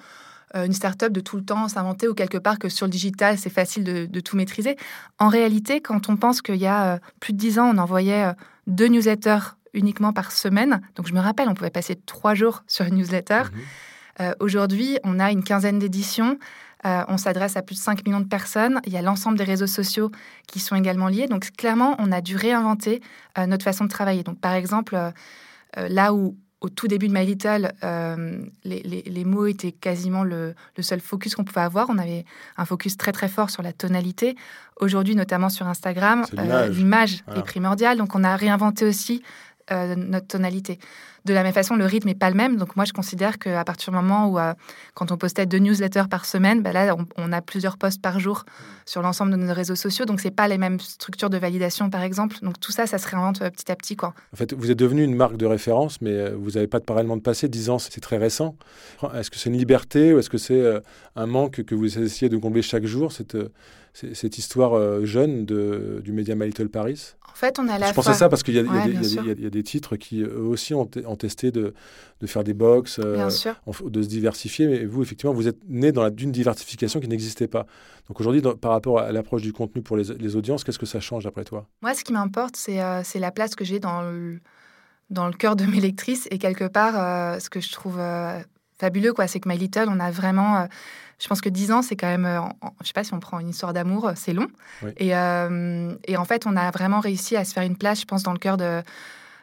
une 0.54 0.72
start-up 0.72 1.12
de 1.12 1.20
tout 1.20 1.36
le 1.36 1.44
temps 1.44 1.68
s'inventer 1.68 2.08
ou 2.08 2.14
quelque 2.14 2.38
part 2.38 2.58
que 2.58 2.68
sur 2.68 2.86
le 2.86 2.90
digital, 2.90 3.36
c'est 3.36 3.50
facile 3.50 3.84
de, 3.84 4.20
tout 4.20 4.36
maîtriser. 4.36 4.76
En 5.18 5.28
réalité, 5.28 5.80
quand 5.80 6.08
on 6.08 6.16
pense 6.16 6.40
qu'il 6.40 6.56
y 6.56 6.66
a 6.66 7.00
plus 7.20 7.34
de 7.34 7.38
dix 7.38 7.58
ans, 7.58 7.70
on 7.74 7.78
envoyait 7.78 8.32
deux 8.66 8.86
newsletters 8.86 9.54
uniquement 9.74 10.14
par 10.14 10.32
semaine. 10.32 10.80
Donc, 10.96 11.06
je 11.06 11.12
me 11.12 11.20
rappelle, 11.20 11.48
on 11.48 11.54
pouvait 11.54 11.70
passer 11.70 11.96
trois 11.96 12.34
jours 12.34 12.62
sur 12.66 12.86
une 12.86 12.96
newsletter. 12.96 13.42
Mmh 13.42 13.58
aujourd'hui, 14.40 14.98
on 15.04 15.20
a 15.20 15.30
une 15.30 15.44
quinzaine 15.44 15.78
d'éditions. 15.78 16.40
Euh, 16.86 17.02
on 17.08 17.16
s'adresse 17.16 17.56
à 17.56 17.62
plus 17.62 17.74
de 17.74 17.80
5 17.80 18.06
millions 18.06 18.20
de 18.20 18.26
personnes. 18.26 18.80
Il 18.86 18.92
y 18.92 18.96
a 18.96 19.02
l'ensemble 19.02 19.36
des 19.36 19.44
réseaux 19.44 19.66
sociaux 19.66 20.10
qui 20.46 20.60
sont 20.60 20.76
également 20.76 21.08
liés. 21.08 21.26
Donc 21.26 21.50
clairement, 21.56 21.96
on 21.98 22.12
a 22.12 22.20
dû 22.20 22.36
réinventer 22.36 23.02
euh, 23.36 23.46
notre 23.46 23.64
façon 23.64 23.84
de 23.84 23.90
travailler. 23.90 24.22
Donc 24.22 24.40
par 24.40 24.52
exemple, 24.52 24.94
euh, 24.94 25.10
là 25.88 26.14
où 26.14 26.36
au 26.60 26.68
tout 26.68 26.88
début 26.88 27.06
de 27.06 27.12
My 27.12 27.24
Little, 27.24 27.70
les, 28.64 29.24
mots 29.24 29.46
étaient 29.46 29.70
quasiment 29.70 30.24
le, 30.24 30.56
seul 30.80 30.98
focus 30.98 31.36
qu'on 31.36 31.44
pouvait 31.44 31.60
avoir. 31.60 31.88
On 31.88 31.98
avait 31.98 32.24
un 32.56 32.64
focus 32.64 32.96
très 32.96 33.12
très 33.12 33.28
fort 33.28 33.50
sur 33.50 33.62
la 33.62 33.72
tonalité. 33.72 34.34
Aujourd'hui, 34.80 35.14
notamment 35.14 35.50
sur 35.50 35.68
Instagram, 35.68 36.24
l'image 36.70 37.22
est 37.36 37.42
primordiale. 37.42 37.96
Donc 37.96 38.16
on 38.16 38.24
a 38.24 38.34
réinventé 38.34 38.84
aussi 38.84 39.22
notre 39.70 40.26
tonalité. 40.26 40.78
De 41.24 41.34
la 41.34 41.42
même 41.42 41.52
façon, 41.52 41.76
le 41.76 41.84
rythme 41.84 42.08
n'est 42.08 42.14
pas 42.14 42.30
le 42.30 42.36
même. 42.36 42.56
Donc 42.56 42.74
moi, 42.76 42.84
je 42.84 42.92
considère 42.92 43.38
qu'à 43.38 43.64
partir 43.64 43.92
du 43.92 43.96
moment 43.96 44.28
où, 44.28 44.38
euh, 44.38 44.54
quand 44.94 45.12
on 45.12 45.16
postait 45.18 45.46
deux 45.46 45.58
newsletters 45.58 46.08
par 46.08 46.24
semaine, 46.24 46.62
ben 46.62 46.72
là, 46.72 46.96
on, 47.16 47.32
a 47.32 47.42
plusieurs 47.42 47.76
posts 47.76 48.00
par 48.00 48.18
jour 48.18 48.44
sur 48.86 49.02
l'ensemble 49.02 49.32
de 49.32 49.36
nos 49.36 49.52
réseaux 49.52 49.74
sociaux. 49.74 50.06
Donc 50.06 50.20
c'est 50.20 50.30
pas 50.30 50.48
les 50.48 50.56
mêmes 50.56 50.80
structures 50.80 51.28
de 51.28 51.36
validation, 51.36 51.90
par 51.90 52.02
exemple. 52.02 52.36
Donc 52.42 52.58
tout 52.60 52.72
ça, 52.72 52.86
ça 52.86 52.96
se 52.96 53.06
réinvente 53.08 53.42
euh, 53.42 53.50
petit 53.50 53.70
à 53.70 53.76
petit. 53.76 53.94
Quoi. 53.94 54.14
En 54.32 54.36
fait, 54.36 54.54
vous 54.54 54.70
êtes 54.70 54.78
devenu 54.78 55.02
une 55.02 55.16
marque 55.16 55.36
de 55.36 55.44
référence, 55.44 56.00
mais 56.00 56.12
euh, 56.12 56.34
vous 56.34 56.52
n'avez 56.52 56.66
pas 56.66 56.78
de 56.78 56.84
parallèlement 56.84 57.16
de 57.16 57.22
passé. 57.22 57.48
Dix 57.48 57.68
ans, 57.68 57.78
c'est 57.78 58.00
très 58.00 58.16
récent. 58.16 58.56
Est-ce 59.14 59.30
que 59.30 59.36
c'est 59.36 59.50
une 59.50 59.58
liberté 59.58 60.14
ou 60.14 60.18
est-ce 60.18 60.30
que 60.30 60.38
c'est 60.38 60.64
un 61.14 61.26
manque 61.26 61.62
que 61.62 61.74
vous 61.74 61.98
essayez 61.98 62.28
de 62.28 62.36
combler 62.36 62.62
chaque 62.62 62.86
jour, 62.86 63.12
cette 64.14 64.38
histoire 64.38 65.04
jeune 65.04 65.44
de, 65.44 66.00
du 66.04 66.12
média 66.12 66.34
My 66.34 66.46
Little 66.46 66.68
Paris 66.68 67.16
en 67.38 67.40
fait, 67.40 67.60
on 67.60 67.68
a 67.68 67.78
la 67.78 67.90
Je 67.90 67.94
pensais 67.94 68.14
ça 68.14 68.28
parce 68.28 68.42
qu'il 68.42 68.56
y, 68.56 68.58
a 68.58 69.50
des 69.50 69.62
titres 69.62 69.94
qui, 69.94 70.22
eux 70.22 70.40
aussi, 70.40 70.74
ont, 70.74 70.86
testé 70.86 71.52
de, 71.52 71.72
faire 72.26 72.42
des 72.42 72.52
box, 72.52 72.98
euh, 72.98 73.28
de 73.84 74.02
se 74.02 74.08
diversifier. 74.08 74.66
Mais 74.66 74.84
vous, 74.84 75.02
effectivement, 75.02 75.32
vous 75.32 75.46
êtes 75.46 75.58
né 75.68 75.92
d'une 75.92 76.32
diversification 76.32 76.98
qui 76.98 77.06
n'existait 77.06 77.46
pas. 77.46 77.66
Donc 78.08 78.18
aujourd'hui, 78.18 78.42
par 78.60 78.72
rapport 78.72 78.98
à 78.98 79.12
l'approche 79.12 79.42
du 79.42 79.52
contenu 79.52 79.82
pour 79.82 79.96
les, 79.96 80.34
audiences, 80.34 80.64
qu'est-ce 80.64 80.80
que 80.80 80.86
ça 80.86 80.98
change 80.98 81.26
après 81.26 81.44
toi? 81.44 81.68
Moi, 81.80 81.94
ce 81.94 82.02
qui 82.02 82.12
m'importe, 82.12 82.56
c'est 82.56 82.82
euh, 82.82 83.02
la 83.14 83.30
place 83.30 83.54
que 83.54 83.64
j'ai 83.64 83.78
dans 83.78 84.02
le, 84.02 84.40
dans 85.10 85.28
le 85.28 85.32
cœur 85.32 85.54
de 85.54 85.64
mes 85.64 85.78
lectrices. 85.80 86.26
Et 86.32 86.38
quelque 86.38 86.66
part, 86.66 86.98
euh, 86.98 87.38
ce 87.38 87.50
que 87.50 87.60
je 87.60 87.70
trouve 87.70 88.00
fabuleux, 88.78 89.12
quoi, 89.12 89.26
c'est 89.26 89.40
que 89.40 89.48
My 89.48 89.58
Little, 89.58 89.86
on 89.88 90.00
a 90.00 90.10
vraiment 90.10 90.66
je 91.18 91.26
pense 91.26 91.40
que 91.40 91.48
10 91.48 91.72
ans, 91.72 91.82
c'est 91.82 91.96
quand 91.96 92.06
même, 92.06 92.26
euh, 92.26 92.40
je 92.80 92.86
sais 92.86 92.92
pas 92.92 93.04
si 93.04 93.12
on 93.12 93.20
prend 93.20 93.40
une 93.40 93.48
histoire 93.48 93.72
d'amour, 93.72 94.06
euh, 94.06 94.12
c'est 94.14 94.32
long. 94.32 94.48
Et, 94.98 95.16
euh, 95.16 95.94
et, 96.06 96.16
en 96.16 96.24
fait, 96.24 96.46
on 96.46 96.56
a 96.56 96.70
vraiment 96.70 97.00
réussi 97.00 97.36
à 97.36 97.44
se 97.44 97.52
faire 97.52 97.64
une 97.64 97.76
place, 97.76 98.00
je 98.00 98.04
pense, 98.04 98.22
dans 98.22 98.32
le 98.32 98.38
cœur 98.38 98.56
de, 98.56 98.82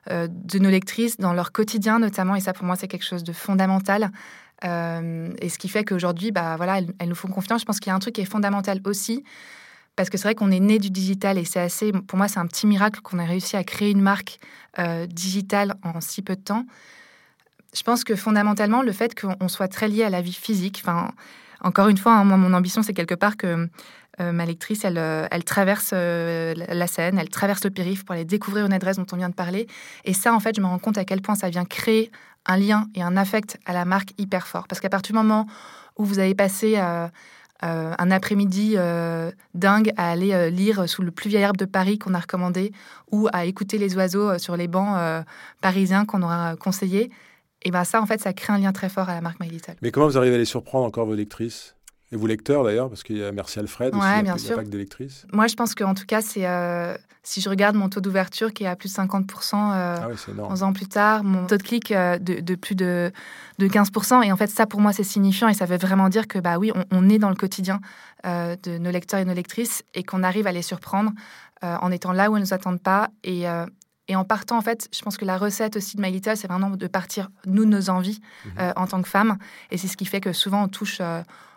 de 0.10 0.60
nos 0.60 0.70
lectrices, 0.70 1.18
dans 1.18 1.34
leur 1.34 1.52
quotidien 1.52 2.00
notamment. 2.00 2.36
Et 2.36 2.40
ça, 2.40 2.54
pour 2.54 2.66
moi, 2.66 2.76
c'est 2.76 2.88
quelque 2.88 3.06
chose 3.06 3.24
de 3.24 3.34
fondamental. 3.34 4.12
et 4.64 5.50
ce 5.50 5.58
qui 5.58 5.68
fait 5.68 5.84
qu'aujourd'hui, 5.84 6.32
bah, 6.32 6.56
voilà, 6.56 6.78
elles, 6.78 7.10
nous 7.10 7.16
font 7.16 7.28
confiance. 7.28 7.62
Je 7.62 7.66
pense 7.66 7.80
qu'il 7.80 7.90
y 7.90 7.94
a 7.94 7.96
un 7.96 8.00
truc 8.00 8.16
qui 8.16 8.22
est 8.22 8.26
fondamental 8.26 8.80
aussi. 8.86 9.24
Parce 9.98 10.10
que 10.10 10.18
c'est 10.18 10.28
vrai 10.28 10.36
qu'on 10.36 10.52
est 10.52 10.60
né 10.60 10.78
du 10.78 10.90
digital 10.90 11.38
et 11.38 11.46
c'est 11.46 11.62
assez, 11.62 11.94
pour 11.94 12.18
moi, 12.18 12.28
c'est 12.28 12.40
un 12.40 12.48
petit 12.48 12.68
miracle 12.68 13.00
qu'on 13.02 13.18
ait 13.18 13.26
réussi 13.26 13.56
à 13.56 13.64
créer 13.64 13.92
une 13.92 14.02
marque 14.02 14.40
digitale 15.10 15.76
en 15.84 16.00
si 16.02 16.22
peu 16.22 16.36
de 16.36 16.42
temps. 16.42 16.66
Je 17.76 17.84
pense 17.84 18.04
que 18.04 18.16
fondamentalement, 18.16 18.82
le 18.82 18.92
fait 18.92 19.20
qu'on 19.20 19.48
soit 19.48 19.68
très 19.68 19.88
lié 19.88 20.04
à 20.04 20.10
la 20.10 20.22
vie 20.22 20.34
physique, 20.34 20.82
enfin, 20.84 21.12
encore 21.62 21.90
une 21.90 21.98
fois, 21.98 22.14
hein, 22.14 22.24
moi, 22.24 22.38
mon 22.38 22.54
ambition, 22.54 22.84
c'est 22.84 22.94
quelque 22.94 23.16
part 23.16 23.38
que 23.38 23.68
ma 24.18 24.46
lectrice, 24.46 24.86
elle, 24.86 24.98
elle 24.98 25.44
traverse 25.44 25.92
la 25.92 26.88
scène, 26.88 27.20
elle 27.20 27.28
traverse 27.28 27.66
le 27.66 27.70
périph' 27.70 28.06
pour 28.06 28.16
aller 28.16 28.24
découvrir 28.24 28.66
une 28.66 28.72
adresse 28.72 28.96
dont 28.96 29.06
on 29.12 29.18
vient 29.18 29.28
de 29.28 29.34
parler. 29.34 29.68
Et 30.06 30.14
ça, 30.14 30.34
en 30.34 30.40
fait, 30.40 30.56
je 30.56 30.62
me 30.62 30.68
rends 30.68 30.80
compte 30.80 30.98
à 30.98 31.04
quel 31.04 31.22
point 31.22 31.36
ça 31.36 31.50
vient 31.50 31.66
créer 31.66 32.12
un 32.46 32.56
lien 32.56 32.88
et 32.96 33.02
un 33.02 33.18
affect 33.18 33.58
à 33.66 33.74
la 33.74 33.84
marque 33.84 34.14
hyper 34.18 34.48
fort. 34.48 34.68
Parce 34.70 34.80
qu'à 34.80 34.88
partir 34.88 35.12
du 35.12 35.18
moment 35.18 35.48
où 35.98 36.06
vous 36.06 36.20
avez 36.20 36.34
passé 36.34 36.80
euh, 37.64 37.94
un 37.98 38.12
après-midi 38.12 38.74
euh, 38.76 39.32
dingue 39.54 39.94
à 39.96 40.12
aller 40.12 40.34
euh, 40.34 40.50
lire 40.50 40.90
sous 40.90 41.02
le 41.02 41.12
plus 41.12 41.30
vieil 41.30 41.44
arbre 41.44 41.58
de 41.58 41.66
Paris 41.66 41.98
qu'on 41.98 42.14
a 42.14 42.20
recommandé 42.20 42.74
ou 43.12 43.30
à 43.32 43.46
écouter 43.46 43.78
les 43.78 43.96
oiseaux 43.96 44.38
sur 44.38 44.58
les 44.58 44.68
bancs 44.68 44.98
parisiens 45.62 46.06
qu'on 46.06 46.22
aura 46.22 46.56
conseillé. 46.58 47.12
Et 47.66 47.72
bien 47.72 47.84
ça, 47.84 48.02
en 48.02 48.06
fait, 48.06 48.22
ça 48.22 48.32
crée 48.32 48.54
un 48.54 48.60
lien 48.60 48.72
très 48.72 48.90
fort 48.90 49.10
à 49.10 49.16
la 49.16 49.22
marque 49.22 49.40
My 49.40 49.50
Little. 49.50 49.76
Mais 49.82 49.92
comment 49.92 50.08
vous 50.08 50.18
arrivez 50.18 50.36
à 50.36 50.38
les 50.38 50.46
surprendre 50.46 50.86
encore 50.86 51.06
vos 51.06 51.16
lectrices? 51.16 51.76
Et 52.12 52.16
vous 52.16 52.28
lecteurs 52.28 52.64
d'ailleurs, 52.64 52.88
parce 52.88 53.02
qu'il 53.02 53.18
y 53.18 53.24
a 53.24 53.32
Merci 53.32 53.58
Alfred 53.58 53.94
aussi, 53.96 54.06
ouais, 54.06 54.22
bien 54.22 54.36
il 54.36 54.40
sûr. 54.40 54.56
pas 54.56 54.64
que 54.64 54.70
des 54.70 54.78
lectrices. 54.78 55.26
Moi, 55.34 55.48
je 55.48 55.56
pense 55.56 55.74
qu'en 55.74 55.96
tout 55.96 56.06
cas, 56.06 56.22
c'est 56.22 56.46
si 57.24 57.42
je 57.42 57.50
regarde 57.50 57.76
mon 57.76 57.90
taux 57.90 58.02
d'ouverture 58.02 58.54
qui 58.54 58.66
est 58.66 58.68
à 58.68 58.76
plus 58.76 58.94
de 58.96 59.02
50% 59.02 59.56
euh, 59.56 59.96
ah 60.00 60.08
11 60.48 60.62
ans 60.62 60.74
plus 60.74 60.86
tard, 60.86 61.24
mon 61.24 61.48
taux 61.48 61.58
de 61.58 61.64
clic 61.64 61.92
de, 61.92 62.18
de, 62.18 62.56
plus 62.56 62.76
de, 62.76 63.12
de 63.58 63.68
15%. 63.68 64.24
Et 64.24 64.32
en 64.32 64.38
fait, 64.38 64.48
ça, 64.52 64.68
pour 64.68 64.80
moi, 64.80 64.94
c'est 64.94 65.04
signifiant 65.04 65.48
et 65.48 65.56
ça 65.56 65.66
veut 65.66 65.78
vraiment 65.78 66.08
dire 66.08 66.28
que, 66.28 66.38
bah 66.38 66.60
oui, 66.60 66.72
on, 66.92 67.10
est 67.10 67.18
dans 67.18 67.30
le 67.30 67.36
quotidien 67.36 67.80
de 68.24 68.78
nos 68.78 68.92
lecteurs 68.92 69.20
et 69.20 69.26
nos 69.26 69.34
lectrices 69.34 69.84
et 69.96 70.04
qu'on 70.04 70.22
arrive 70.22 70.46
à 70.46 70.52
les 70.52 70.62
surprendre 70.62 71.12
en 71.64 71.92
étant 71.92 72.12
là 72.12 72.30
où 72.30 72.36
elles 72.36 72.44
ne 72.44 72.46
nous 72.46 72.54
attendent 72.54 72.82
pas. 72.82 73.10
Et, 73.24 73.48
et 74.08 74.16
en 74.16 74.24
partant, 74.24 74.58
en 74.58 74.62
fait, 74.62 74.88
je 74.94 75.02
pense 75.02 75.18
que 75.18 75.26
la 75.26 75.38
recette 75.38 75.78
aussi 75.78 75.98
de 75.98 76.02
My 76.02 76.12
Little, 76.12 76.38
c'est 76.38 76.48
vraiment 76.48 76.70
de 76.70 76.88
partir, 76.88 77.30
nous, 77.46 77.66
de 77.66 77.70
nos 77.70 77.90
envies 77.90 78.20
mmh 78.46 78.50
en 78.76 78.88
tant 78.88 79.02
que 79.02 79.10
femmes. 79.10 79.38
Et 79.72 79.78
c'est 79.78 79.88
ce 79.88 79.98
qui 79.98 80.06
fait 80.06 80.22
que 80.22 80.34
souvent, 80.34 80.64
on 80.64 80.68
touche 80.68 81.02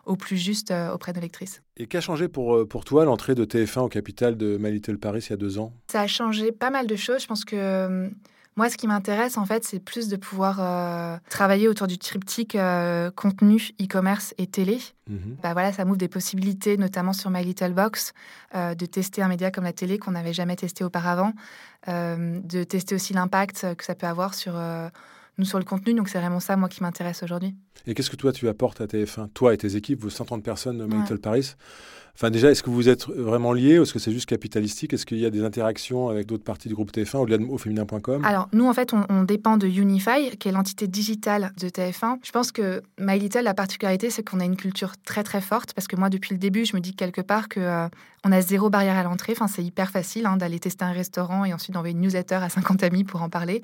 au 0.08 0.16
plus 0.16 0.36
juste 0.36 0.70
euh, 0.70 0.90
auprès 0.92 1.12
de 1.12 1.20
lectrices. 1.20 1.62
Et 1.76 1.86
qu'a 1.86 2.00
changé 2.00 2.28
pour, 2.28 2.56
euh, 2.56 2.66
pour 2.66 2.84
toi 2.84 3.04
l'entrée 3.04 3.34
de 3.34 3.44
TF1 3.44 3.80
au 3.80 3.88
capital 3.88 4.36
de 4.36 4.56
My 4.58 4.72
Little 4.72 4.98
Paris 4.98 5.24
il 5.28 5.30
y 5.30 5.32
a 5.34 5.36
deux 5.36 5.58
ans? 5.58 5.72
Ça 5.92 6.00
a 6.00 6.06
changé 6.06 6.50
pas 6.50 6.70
mal 6.70 6.86
de 6.86 6.96
choses. 6.96 7.22
Je 7.22 7.26
pense 7.26 7.44
que 7.44 7.54
euh, 7.56 8.08
moi, 8.58 8.68
ce 8.68 8.76
qui 8.76 8.88
m'intéresse, 8.88 9.38
en 9.38 9.46
fait, 9.46 9.64
c'est 9.64 9.78
plus 9.78 10.08
de 10.08 10.16
pouvoir 10.16 11.20
travailler 11.30 11.68
autour 11.68 11.86
du 11.86 11.96
triptyque 11.96 12.58
contenu, 13.14 13.70
e-commerce 13.80 14.34
et 14.36 14.48
télé. 14.48 14.80
Mhm. 15.08 15.36
Bah 15.42 15.52
voilà, 15.52 15.72
ça 15.72 15.84
m'ouvre 15.84 15.96
des 15.96 16.08
possibilités, 16.08 16.76
notamment 16.76 17.12
sur 17.12 17.30
My 17.30 17.44
Little 17.44 17.72
Box, 17.72 18.12
de 18.54 18.86
tester 18.86 19.22
un 19.22 19.28
média 19.28 19.52
comme 19.52 19.62
la 19.64 19.72
télé 19.72 19.98
qu'on 19.98 20.10
n'avait 20.10 20.32
jamais 20.32 20.56
testé 20.56 20.82
auparavant, 20.82 21.32
de 21.86 22.64
tester 22.64 22.96
aussi 22.96 23.14
l'impact 23.14 23.74
que 23.76 23.84
ça 23.84 23.94
peut 23.94 24.08
avoir 24.08 24.34
sur 24.34 24.54
nous 25.38 25.44
sur 25.44 25.58
le 25.58 25.64
contenu. 25.64 25.94
Donc 25.94 26.08
c'est 26.08 26.18
vraiment 26.18 26.40
ça, 26.40 26.56
moi, 26.56 26.68
qui 26.68 26.82
m'intéresse 26.82 27.22
aujourd'hui. 27.22 27.54
Et 27.86 27.94
qu'est-ce 27.94 28.10
que 28.10 28.16
toi, 28.16 28.32
tu 28.32 28.48
apportes 28.48 28.80
à 28.80 28.86
TF1 28.86 29.28
Toi 29.28 29.54
et 29.54 29.56
tes 29.56 29.76
équipes, 29.76 30.00
vos 30.02 30.10
130 30.10 30.42
personnes 30.42 30.78
de 30.78 30.84
My 30.84 31.04
Paris? 31.22 31.54
Enfin, 32.20 32.32
déjà, 32.32 32.50
est-ce 32.50 32.64
que 32.64 32.70
vous 32.70 32.88
êtes 32.88 33.06
vraiment 33.06 33.52
liés 33.52 33.78
ou 33.78 33.84
est-ce 33.84 33.92
que 33.92 34.00
c'est 34.00 34.10
juste 34.10 34.28
capitalistique? 34.28 34.92
Est-ce 34.92 35.06
qu'il 35.06 35.18
y 35.18 35.24
a 35.24 35.30
des 35.30 35.44
interactions 35.44 36.08
avec 36.08 36.26
d'autres 36.26 36.42
parties 36.42 36.66
du 36.66 36.74
groupe 36.74 36.90
TF1 36.90 37.18
au-delà 37.18 37.38
de 37.38 37.44
auféminin.com 37.44 38.24
Alors, 38.24 38.48
nous, 38.52 38.66
en 38.66 38.74
fait, 38.74 38.92
on, 38.92 39.22
dépend 39.22 39.56
de 39.56 39.68
Unify, 39.68 40.36
qui 40.36 40.48
est 40.48 40.50
l'entité 40.50 40.88
digitale 40.88 41.52
de 41.60 41.68
TF1. 41.68 42.16
Je 42.24 42.32
pense 42.32 42.50
que 42.50 42.82
My 42.98 43.20
Little, 43.20 43.42
la 43.42 43.54
particularité, 43.54 44.10
c'est 44.10 44.24
qu'on 44.28 44.40
a 44.40 44.44
une 44.44 44.56
culture 44.56 44.94
très, 45.04 45.22
très 45.22 45.40
forte 45.40 45.74
parce 45.74 45.86
que 45.86 45.94
moi, 45.94 46.10
depuis 46.10 46.34
le 46.34 46.40
début, 46.40 46.64
je 46.64 46.74
me 46.74 46.80
dis 46.80 46.92
quelque 46.92 47.20
part 47.20 47.48
que 47.48 47.60
euh, 47.60 47.86
on 48.24 48.32
a 48.32 48.40
zéro 48.40 48.68
barrière 48.68 48.96
à 48.96 49.04
l'entrée. 49.04 49.34
Enfin, 49.36 49.46
c'est 49.46 49.62
hyper 49.62 49.92
facile 49.92 50.26
hein, 50.26 50.36
d'aller 50.36 50.58
tester 50.58 50.84
un 50.84 50.90
restaurant 50.90 51.44
et 51.44 51.54
ensuite 51.54 51.74
d'envoyer 51.74 51.94
une 51.94 52.00
newsletter 52.00 52.34
à 52.34 52.48
50 52.48 52.82
amis 52.82 53.04
pour 53.04 53.22
en 53.22 53.28
parler. 53.28 53.62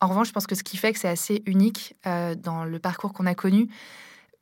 En 0.00 0.08
revanche, 0.08 0.26
je 0.26 0.32
pense 0.32 0.48
que 0.48 0.56
ce 0.56 0.64
qui 0.64 0.76
fait 0.76 0.92
que 0.92 0.98
c'est 0.98 1.06
assez 1.06 1.44
unique 1.46 1.94
euh, 2.08 2.34
dans 2.34 2.64
le 2.64 2.80
parcours 2.80 3.12
qu'on 3.12 3.26
a 3.26 3.36
connu, 3.36 3.68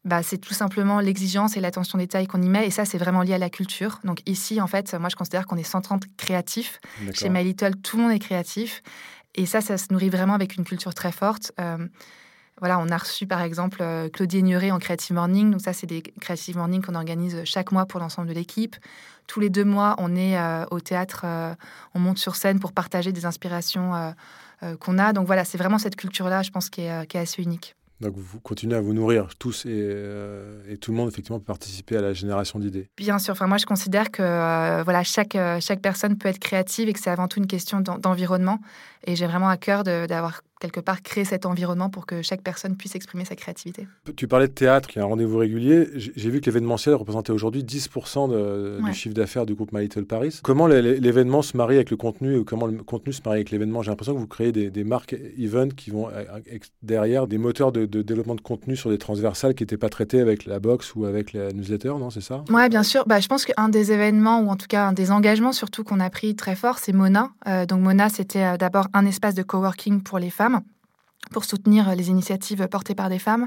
bah, 0.05 0.23
c'est 0.23 0.39
tout 0.39 0.55
simplement 0.55 1.01
l'exigence 1.01 1.57
et 1.57 1.61
l'attention 1.61 1.99
détail 1.99 2.27
qu'on 2.27 2.41
y 2.41 2.49
met. 2.49 2.67
Et 2.67 2.71
ça, 2.71 2.85
c'est 2.85 2.97
vraiment 2.97 3.23
lié 3.23 3.35
à 3.35 3.39
la 3.39 3.51
culture. 3.51 4.01
Donc 4.05 4.21
ici, 4.27 4.61
en 4.61 4.67
fait, 4.67 4.95
moi, 4.95 5.11
je 5.11 5.17
considère 5.17 5.47
qu'on 5.47 5.57
est 5.57 5.63
130 5.63 6.05
créatifs. 6.17 6.81
Chez 7.13 7.29
My 7.29 7.45
Little, 7.45 7.77
tout 7.77 7.99
le 7.99 8.05
monde 8.05 8.13
est 8.13 8.19
créatif. 8.19 8.83
Et 9.35 9.47
ça, 9.47 9.61
ça 9.61 9.77
se 9.77 9.93
nourrit 9.93 10.11
vraiment 10.11 10.35
avec 10.35 10.57
une 10.57 10.65
culture 10.65 10.95
très 10.95 11.13
forte. 11.13 11.53
Euh, 11.61 11.87
voilà, 12.59 12.79
on 12.79 12.89
a 12.89 12.97
reçu 12.97 13.27
par 13.27 13.41
exemple 13.41 13.79
euh, 13.81 14.09
Claudie 14.09 14.43
Nuret 14.43 14.71
en 14.71 14.79
Creative 14.79 15.15
Morning. 15.15 15.51
Donc 15.51 15.61
ça, 15.61 15.73
c'est 15.73 15.87
des 15.87 16.03
Creative 16.03 16.57
Morning 16.57 16.83
qu'on 16.83 16.95
organise 16.95 17.43
chaque 17.45 17.71
mois 17.71 17.87
pour 17.87 18.01
l'ensemble 18.01 18.29
de 18.29 18.35
l'équipe. 18.35 18.77
Tous 19.27 19.39
les 19.39 19.51
deux 19.51 19.65
mois, 19.65 19.95
on 19.99 20.17
est 20.17 20.39
euh, 20.39 20.65
au 20.71 20.81
théâtre, 20.81 21.25
on 21.95 22.01
monte 22.01 22.19
sur 22.19 22.37
scène 22.37 22.59
pour 22.59 22.73
partager 22.73 23.13
des 23.13 23.27
inspirations 23.27 24.15
qu'on 24.81 24.99
a. 24.99 25.13
Donc 25.13 25.27
voilà, 25.27 25.45
c'est 25.45 25.59
vraiment 25.59 25.79
cette 25.79 25.97
culture-là, 25.97 26.43
je 26.43 26.51
pense, 26.51 26.69
qui 26.69 26.83
est, 26.83 27.07
qui 27.07 27.17
est 27.17 27.21
assez 27.21 27.43
unique. 27.43 27.77
Donc 28.01 28.15
vous 28.17 28.41
continuez 28.41 28.77
à 28.77 28.81
vous 28.81 28.95
nourrir 28.95 29.29
tous 29.39 29.67
et, 29.67 29.69
euh, 29.73 30.63
et, 30.69 30.79
tout 30.79 30.91
le 30.91 30.97
monde 30.97 31.09
effectivement 31.09 31.39
peut 31.39 31.45
participer 31.45 31.97
à 31.99 32.01
la 32.01 32.15
génération 32.15 32.59
d'idées. 32.59 32.89
Bien 32.97 33.19
sûr. 33.19 33.33
Enfin 33.33 33.47
moi 33.47 33.59
je 33.59 33.67
considère 33.67 34.11
que 34.11 34.23
euh, 34.23 34.83
voilà 34.83 35.05
chaque 35.05 35.35
euh, 35.35 35.59
chaque 35.61 35.83
personne 35.83 36.17
peut 36.17 36.29
être 36.29 36.39
créative 36.39 36.89
et 36.89 36.93
que 36.95 37.01
c'est 37.01 37.11
avant 37.11 37.29
tout 37.29 37.39
une 37.39 37.47
question 37.47 37.81
d'environnement. 37.81 38.59
Et 39.07 39.17
j'ai 39.17 39.27
vraiment 39.27 39.49
à 39.49 39.57
cœur 39.57 39.85
d'avoir 39.85 40.43
quelque 40.61 40.81
part 40.81 41.03
créé 41.03 41.25
cet 41.25 41.47
environnement 41.47 41.91
pour 41.91 42.07
que 42.07 42.23
chaque 42.23 42.43
personne 42.43 42.77
puisse 42.77 42.95
exprimer 42.95 43.25
sa 43.25 43.35
créativité. 43.35 43.89
Tu 44.17 44.29
parlais 44.29 44.47
de 44.47 44.53
théâtre, 44.53 44.89
qui 44.89 44.99
est 44.99 45.03
un 45.03 45.07
rendez-vous 45.07 45.39
régulier. 45.39 45.89
J'ai 45.97 46.31
vu 46.31 46.41
que 46.41 46.47
l'événementiel 46.47 46.95
représentait 46.95 47.33
aujourd'hui 47.33 47.65
10% 47.65 48.85
du 48.85 48.95
chiffre 48.95 49.15
d'affaires 49.15 49.47
du 49.47 49.55
groupe 49.55 49.73
My 49.73 49.83
Little 49.83 50.05
Paris. 50.05 50.41
Comment 50.43 50.67
l'événement 50.67 51.43
se 51.43 51.57
marie 51.57 51.77
avec 51.77 51.91
le 51.91 51.97
contenu 51.97 52.37
ou 52.37 52.45
comment 52.45 52.67
le 52.67 52.83
contenu 52.83 53.13
se 53.13 53.23
marie 53.25 53.39
avec 53.39 53.51
l'événement? 53.51 53.83
J'ai 53.83 53.91
l'impression 53.91 54.15
que 54.15 54.21
vous 54.21 54.27
créez 54.27 54.53
des, 54.53 54.71
des, 54.71 54.85
marques 54.85 55.17
event 55.39 55.69
qui 55.69 55.91
vont 55.91 56.09
derrière 56.83 57.27
des 57.27 57.39
moteurs 57.39 57.73
de, 57.73 57.87
de, 57.87 58.03
développement 58.03 58.35
de 58.35 58.41
contenu 58.41 58.77
sur 58.77 58.91
des 58.91 58.99
transversales 58.99 59.55
qui 59.55 59.63
n'étaient 59.63 59.77
pas 59.77 59.89
traités 59.89 60.21
avec 60.21 60.45
la 60.45 60.61
box 60.61 60.95
ou 60.95 61.07
avec 61.07 61.33
la 61.33 61.53
newsletter, 61.53 61.95
non? 61.99 62.11
C'est 62.11 62.21
ça? 62.21 62.45
Oui, 62.51 62.69
bien 62.69 62.83
sûr. 62.83 63.05
Bah, 63.07 63.21
je 63.21 63.29
pense 63.29 63.45
qu'un 63.45 63.69
des 63.69 63.93
événements, 63.93 64.41
ou 64.41 64.49
en 64.49 64.57
tout 64.57 64.67
cas 64.69 64.89
un 64.89 64.93
des 64.93 65.11
engagements 65.11 65.53
surtout 65.53 65.85
qu'on 65.85 66.01
a 66.01 66.11
pris 66.11 66.35
très 66.35 66.57
fort, 66.57 66.79
c'est 66.79 66.93
Mona. 66.93 67.31
Euh, 67.47 67.67
donc 67.67 67.81
Mona, 67.81 68.09
c'était 68.09 68.43
euh, 68.43 68.57
d'abord 68.57 68.89
un 68.93 69.07
espace 69.07 69.35
de 69.35 69.43
coworking 69.43 70.03
pour 70.03 70.19
les 70.19 70.31
femmes 70.31 70.50
pour 71.33 71.45
soutenir 71.45 71.95
les 71.95 72.09
initiatives 72.09 72.67
portées 72.69 72.95
par 72.95 73.09
des 73.09 73.19
femmes. 73.19 73.47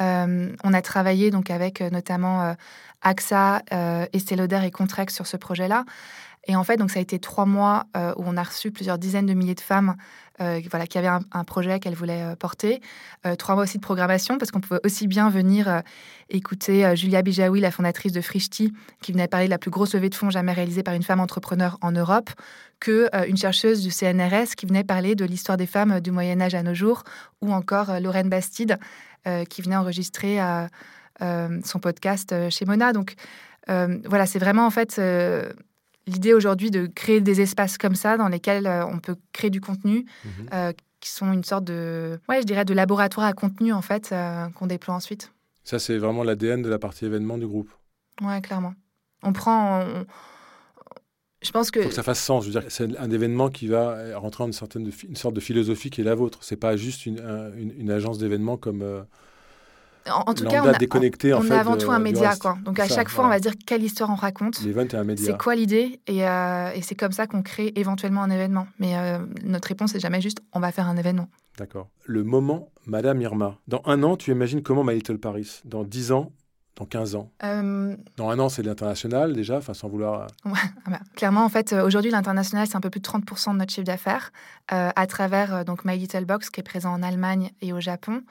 Euh, 0.00 0.54
on 0.64 0.74
a 0.74 0.82
travaillé 0.82 1.30
donc 1.30 1.50
avec 1.50 1.80
euh, 1.80 1.90
notamment 1.90 2.54
AXA, 3.02 3.62
Lauder 4.36 4.60
et 4.64 4.70
Contrex 4.70 5.14
sur 5.14 5.26
ce 5.26 5.36
projet-là. 5.36 5.84
Et 6.46 6.56
en 6.56 6.64
fait, 6.64 6.76
donc 6.76 6.90
ça 6.90 6.98
a 6.98 7.02
été 7.02 7.18
trois 7.18 7.46
mois 7.46 7.86
où 7.94 8.22
on 8.26 8.36
a 8.36 8.42
reçu 8.42 8.70
plusieurs 8.70 8.98
dizaines 8.98 9.26
de 9.26 9.32
milliers 9.34 9.54
de 9.54 9.60
femmes 9.60 9.96
euh, 10.40 10.60
voilà, 10.68 10.88
qui 10.88 10.98
avait 10.98 11.06
un, 11.08 11.44
projet 11.44 11.78
qu'elle 11.78 11.94
voulait 11.94 12.22
euh, 12.22 12.34
porter. 12.34 12.80
Euh, 13.24 13.36
trois 13.36 13.54
mois 13.54 13.62
aussi 13.64 13.78
de 13.78 13.82
programmation, 13.82 14.36
parce 14.36 14.50
qu'on 14.50 14.60
pouvait 14.60 14.80
aussi 14.84 15.06
bien 15.06 15.30
venir 15.30 15.82
écouter 16.28 16.96
Julia 16.96 17.22
Bijawi, 17.22 17.60
la 17.60 17.70
fondatrice 17.70 18.12
de 18.12 18.20
Frishti, 18.20 18.72
qui 19.00 19.12
venait 19.12 19.28
parler 19.28 19.46
de 19.46 19.50
la 19.50 19.58
plus 19.58 19.70
grosse 19.70 19.94
levée 19.94 20.10
de 20.10 20.14
fonds 20.14 20.30
jamais 20.30 20.52
réalisée 20.52 20.82
par 20.82 20.94
une 20.94 21.04
femme 21.04 21.20
entrepreneur 21.20 21.78
en 21.82 21.92
Europe, 21.92 22.30
que 22.80 23.08
une 23.28 23.36
chercheuse 23.36 23.82
du 23.82 23.90
CNRS 23.90 24.56
qui 24.56 24.66
venait 24.66 24.84
parler 24.84 25.14
de 25.14 25.24
l'histoire 25.24 25.56
des 25.56 25.66
femmes 25.66 26.00
du 26.00 26.10
Moyen 26.10 26.40
Âge 26.40 26.54
à 26.54 26.62
nos 26.62 26.74
jours, 26.74 27.04
ou 27.40 27.52
encore 27.52 28.00
Lorraine 28.00 28.28
Bastide, 28.28 28.78
qui 29.48 29.62
venait 29.62 29.76
enregistrer 29.76 30.38
son 31.20 31.78
podcast 31.80 32.34
chez 32.50 32.64
Mona. 32.64 32.92
Donc 32.92 33.14
voilà, 33.68 34.26
c'est 34.26 34.40
vraiment 34.40 34.66
en 34.66 34.70
fait 34.70 35.00
l'idée 36.06 36.34
aujourd'hui 36.34 36.70
de 36.70 36.86
créer 36.86 37.20
des 37.20 37.40
espaces 37.40 37.78
comme 37.78 37.94
ça 37.94 38.16
dans 38.16 38.28
lesquels 38.28 38.66
euh, 38.66 38.86
on 38.86 38.98
peut 38.98 39.16
créer 39.32 39.50
du 39.50 39.60
contenu, 39.60 40.06
mhm. 40.24 40.48
euh, 40.52 40.72
qui 41.00 41.10
sont 41.10 41.32
une 41.32 41.44
sorte 41.44 41.64
de, 41.64 42.18
ouais, 42.28 42.40
je 42.40 42.46
dirais, 42.46 42.64
de 42.64 42.74
laboratoire 42.74 43.26
à 43.26 43.32
contenu 43.32 43.72
en 43.72 43.82
fait 43.82 44.10
euh, 44.12 44.48
qu'on 44.50 44.66
déploie 44.66 44.94
ensuite. 44.94 45.32
Ça, 45.64 45.78
c'est 45.78 45.96
vraiment 45.96 46.24
l'ADN 46.24 46.62
de 46.62 46.68
la 46.68 46.78
partie 46.78 47.06
événement 47.06 47.38
du 47.38 47.46
groupe. 47.46 47.70
Ouais, 48.20 48.40
clairement. 48.42 48.74
On 49.22 49.32
prend. 49.32 49.82
Je 51.40 51.50
pense 51.50 51.70
que. 51.70 51.82
Faut 51.82 51.88
que 51.88 51.94
ça 51.94 52.02
fasse 52.02 52.22
sens. 52.22 52.44
Je 52.44 52.50
veux 52.50 52.60
dire, 52.60 52.70
c'est 52.70 52.98
un 52.98 53.10
événement 53.10 53.48
qui 53.48 53.66
va 53.66 54.18
rentrer 54.18 54.44
en 54.44 54.48
une, 54.48 54.52
certaine, 54.52 54.90
une 55.08 55.16
sorte 55.16 55.34
de 55.34 55.40
philosophie 55.40 55.88
qui 55.88 56.02
est 56.02 56.04
la 56.04 56.14
vôtre. 56.14 56.40
C'est 56.42 56.56
pas 56.56 56.76
juste 56.76 57.06
une, 57.06 57.18
une, 57.56 57.90
agence 57.90 58.18
d'événements 58.18 58.58
comme. 58.58 59.06
En, 60.10 60.34
tout 60.34 60.44
cas, 60.44 60.62
on, 60.62 60.68
a, 60.68 60.74
déconnecté, 60.74 61.32
on, 61.32 61.50
avant 61.50 61.76
tout 61.76 61.90
un 61.90 61.98
média. 61.98 62.34
Quoi. 62.36 62.58
Donc 62.64 62.78
à 62.78 62.86
chaque 62.86 63.08
fois, 63.08 63.24
on 63.24 63.28
va 63.28 63.40
dire 63.40 63.52
quelle 63.66 63.82
histoire 63.82 64.10
on 64.10 64.14
raconte. 64.14 64.62
L'event 64.62 64.82
est 64.82 64.94
un 64.94 65.04
média. 65.04 65.24
C'est 65.24 65.38
quoi 65.38 65.54
l'idée? 65.54 66.00
Et, 66.06 66.28
euh, 66.28 66.70
et 66.74 66.82
c'est 66.82 66.94
comme 66.94 67.12
ça 67.12 67.26
qu'on 67.26 67.42
crée 67.42 67.72
éventuellement 67.76 68.22
un 68.22 68.30
événement. 68.30 68.66
Mais 68.78 68.98
euh, 68.98 69.18
notre 69.44 69.68
réponse, 69.68 69.94
n'est 69.94 70.00
jamais 70.00 70.20
juste 70.20 70.38
on 70.52 70.60
va 70.60 70.72
faire 70.72 70.88
un 70.88 70.96
événement. 70.96 71.28
D'accord. 71.58 71.88
Le 72.04 72.22
moment, 72.22 72.68
Madame 72.86 73.20
Irma. 73.22 73.58
Dans 73.66 73.82
un 73.86 74.02
an, 74.02 74.16
tu 74.16 74.30
imagines 74.30 74.62
comment 74.62 74.84
My 74.84 74.94
Little 74.94 75.18
Paris? 75.18 75.62
Dans 75.64 75.84
dix 75.84 76.12
ans? 76.12 76.32
Dans 76.76 76.86
15 76.86 77.14
ans? 77.14 77.30
Euh, 77.44 77.94
Dans 78.16 78.30
un 78.30 78.38
an, 78.40 78.48
c'est 78.48 78.64
l'international 78.64 79.32
déjà, 79.32 79.58
enfin 79.58 79.74
sans 79.74 79.88
vouloir... 79.88 80.26
Ah 80.44 80.50
bah, 80.90 80.98
clairement, 81.14 81.44
en 81.44 81.48
fait, 81.48 81.72
aujourd'hui, 81.72 82.10
l'international, 82.10 82.66
c'est 82.66 82.74
un 82.74 82.80
peu 82.80 82.90
plus 82.90 82.98
de 82.98 83.06
30% 83.06 83.52
de 83.52 83.58
notre 83.58 83.72
chiffre 83.72 83.86
d'affaires 83.86 84.32
à 84.68 85.06
travers 85.06 85.64
donc 85.64 85.84
My 85.84 85.96
Little 85.96 86.24
Box 86.24 86.50
qui 86.50 86.58
est 86.58 86.64
présent 86.64 86.92
en 86.92 87.04
Allemagne 87.04 87.52
et 87.62 87.72
au 87.72 87.78
Japon. 87.78 88.22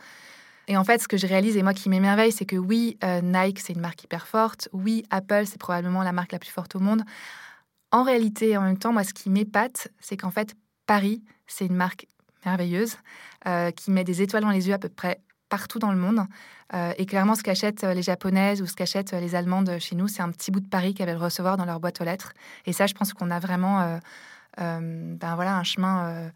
Et 0.67 0.77
en 0.77 0.83
fait, 0.83 1.01
ce 1.01 1.07
que 1.07 1.17
je 1.17 1.27
réalise 1.27 1.57
et 1.57 1.63
moi 1.63 1.73
qui 1.73 1.89
m'émerveille, 1.89 2.31
c'est 2.31 2.45
que 2.45 2.55
oui, 2.55 2.97
euh, 3.03 3.21
Nike, 3.21 3.59
c'est 3.59 3.73
une 3.73 3.81
marque 3.81 4.03
hyper 4.03 4.27
forte. 4.27 4.69
Oui, 4.71 5.03
Apple, 5.09 5.43
c'est 5.45 5.57
probablement 5.57 6.03
la 6.03 6.13
marque 6.13 6.31
la 6.31 6.39
plus 6.39 6.51
forte 6.51 6.75
au 6.75 6.79
monde. 6.79 7.03
En 7.91 8.03
réalité, 8.03 8.55
en 8.57 8.61
même 8.61 8.77
temps, 8.77 8.93
moi, 8.93 9.03
ce 9.03 9.13
qui 9.13 9.29
m'épate, 9.29 9.89
c'est 9.99 10.17
qu'en 10.17 10.31
fait, 10.31 10.55
Paris, 10.85 11.21
c'est 11.47 11.65
une 11.65 11.75
marque 11.75 12.07
merveilleuse 12.45 12.97
euh, 13.47 13.71
qui 13.71 13.91
met 13.91 14.03
des 14.03 14.21
étoiles 14.21 14.43
dans 14.43 14.49
les 14.49 14.67
yeux 14.67 14.73
à 14.73 14.79
peu 14.79 14.89
près 14.89 15.19
partout 15.49 15.79
dans 15.79 15.91
le 15.91 15.99
monde. 15.99 16.25
et 16.97 17.05
clairement, 17.05 17.35
ce 17.35 17.43
qu'achètent 17.43 17.83
les 17.83 18.01
Japonaises 18.01 18.59
ou 18.63 18.65
ce 18.65 18.73
qu'achètent 18.73 19.11
les 19.11 19.35
Allemandes 19.35 19.77
chez 19.77 19.95
nous, 19.95 20.07
c'est 20.07 20.23
un 20.23 20.31
petit 20.31 20.49
bout 20.49 20.61
de 20.61 20.67
Paris 20.67 20.95
qu'elles 20.95 21.09
veulent 21.09 21.17
recevoir 21.17 21.57
dans 21.57 21.65
leur 21.65 21.79
boîte 21.79 22.01
aux 22.01 22.03
lettres. 22.03 22.33
Et 22.65 22.73
ça, 22.73 22.87
je 22.87 22.95
pense 22.95 23.13
qu'on 23.13 23.29
a 23.29 23.37
vraiment 23.37 23.99
ben 24.57 25.35
voilà, 25.35 25.55
un 25.55 25.63
chemin 25.63 26.31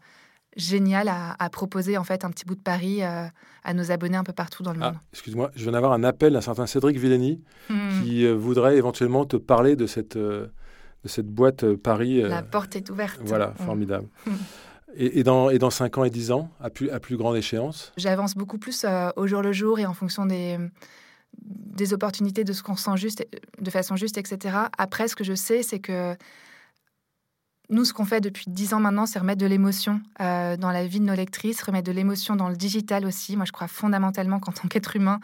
génial 0.58 1.08
à, 1.08 1.50
proposer 1.50 1.96
en 1.96 2.04
fait 2.04 2.24
un 2.24 2.30
petit 2.30 2.44
bout 2.44 2.54
de 2.54 2.60
Paris 2.60 3.02
à 3.02 3.74
nos 3.74 3.90
abonnés 3.90 4.16
un 4.16 4.24
peu 4.24 4.34
partout 4.34 4.62
dans 4.62 4.72
le 4.72 4.80
ah, 4.82 4.90
monde. 4.90 5.00
Excuse-moi, 5.12 5.50
je 5.54 5.62
viens 5.62 5.72
d'avoir 5.72 5.92
un 5.92 6.04
appel 6.04 6.34
d'un 6.34 6.40
certain 6.40 6.66
Cédric 6.66 6.98
Villeni 6.98 7.40
hmm. 7.70 8.02
qui 8.02 8.30
voudrait 8.30 8.76
éventuellement 8.76 9.24
te 9.24 9.36
parler 9.36 9.76
de 9.76 9.86
cette, 9.86 10.18
de 10.18 10.50
cette 11.04 11.28
boîte 11.28 11.74
Paris. 11.74 12.22
La 12.22 12.42
porte 12.42 12.76
est 12.76 12.90
ouverte. 12.90 13.20
Voilà, 13.24 13.54
hmm. 13.58 13.64
formidable. 13.64 14.08
Hmm. 14.26 14.32
Et, 14.96 15.22
dans, 15.22 15.50
et 15.50 15.58
dans 15.58 15.70
5 15.70 15.98
ans 15.98 16.04
et 16.04 16.10
10 16.10 16.32
ans, 16.32 16.50
à 16.60 16.70
plus, 16.70 16.90
à 16.90 16.98
plus 16.98 17.16
grande 17.16 17.36
échéance? 17.36 17.92
J'avance 17.96 18.34
beaucoup 18.34 18.58
plus 18.58 18.84
euh, 18.84 19.10
au 19.16 19.26
jour 19.26 19.42
le 19.42 19.52
jour 19.52 19.78
et 19.78 19.86
en 19.86 19.92
fonction 19.92 20.24
des, 20.24 20.58
des 21.42 21.92
opportunités, 21.92 22.42
de 22.42 22.52
ce 22.52 22.62
qu'on 22.62 22.76
sent 22.76 22.96
juste, 22.96 23.26
de 23.60 23.70
façon 23.70 23.96
juste, 23.96 24.16
etc. 24.16 24.56
Après, 24.78 25.08
ce 25.08 25.14
que 25.14 25.24
je 25.24 25.34
sais, 25.34 25.62
c'est 25.62 25.78
que 25.78 26.16
nous, 27.70 27.84
ce 27.84 27.92
qu'on 27.92 28.06
fait 28.06 28.22
depuis 28.22 28.46
10 28.48 28.72
ans 28.72 28.80
maintenant, 28.80 29.04
c'est 29.04 29.18
remettre 29.18 29.40
de 29.40 29.46
l'émotion 29.46 30.00
euh, 30.20 30.56
dans 30.56 30.70
la 30.70 30.86
vie 30.86 31.00
de 31.00 31.04
nos 31.04 31.14
lectrices, 31.14 31.62
remettre 31.62 31.86
de 31.86 31.92
l'émotion 31.92 32.34
dans 32.34 32.48
le 32.48 32.56
digital 32.56 33.04
aussi. 33.04 33.36
Moi, 33.36 33.44
je 33.44 33.52
crois 33.52 33.68
fondamentalement 33.68 34.40
qu'en 34.40 34.52
tant 34.52 34.68
qu'être 34.68 34.96
humain, 34.96 35.20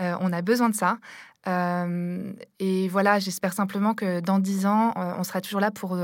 euh, 0.00 0.14
on 0.20 0.32
a 0.32 0.42
besoin 0.42 0.70
de 0.70 0.74
ça. 0.74 0.98
Euh, 1.46 2.32
et 2.58 2.88
voilà, 2.88 3.20
j'espère 3.20 3.52
simplement 3.52 3.94
que 3.94 4.18
dans 4.20 4.40
dix 4.40 4.66
ans, 4.66 4.92
on 4.96 5.22
sera 5.22 5.40
toujours 5.40 5.60
là 5.60 5.70
pour 5.70 5.96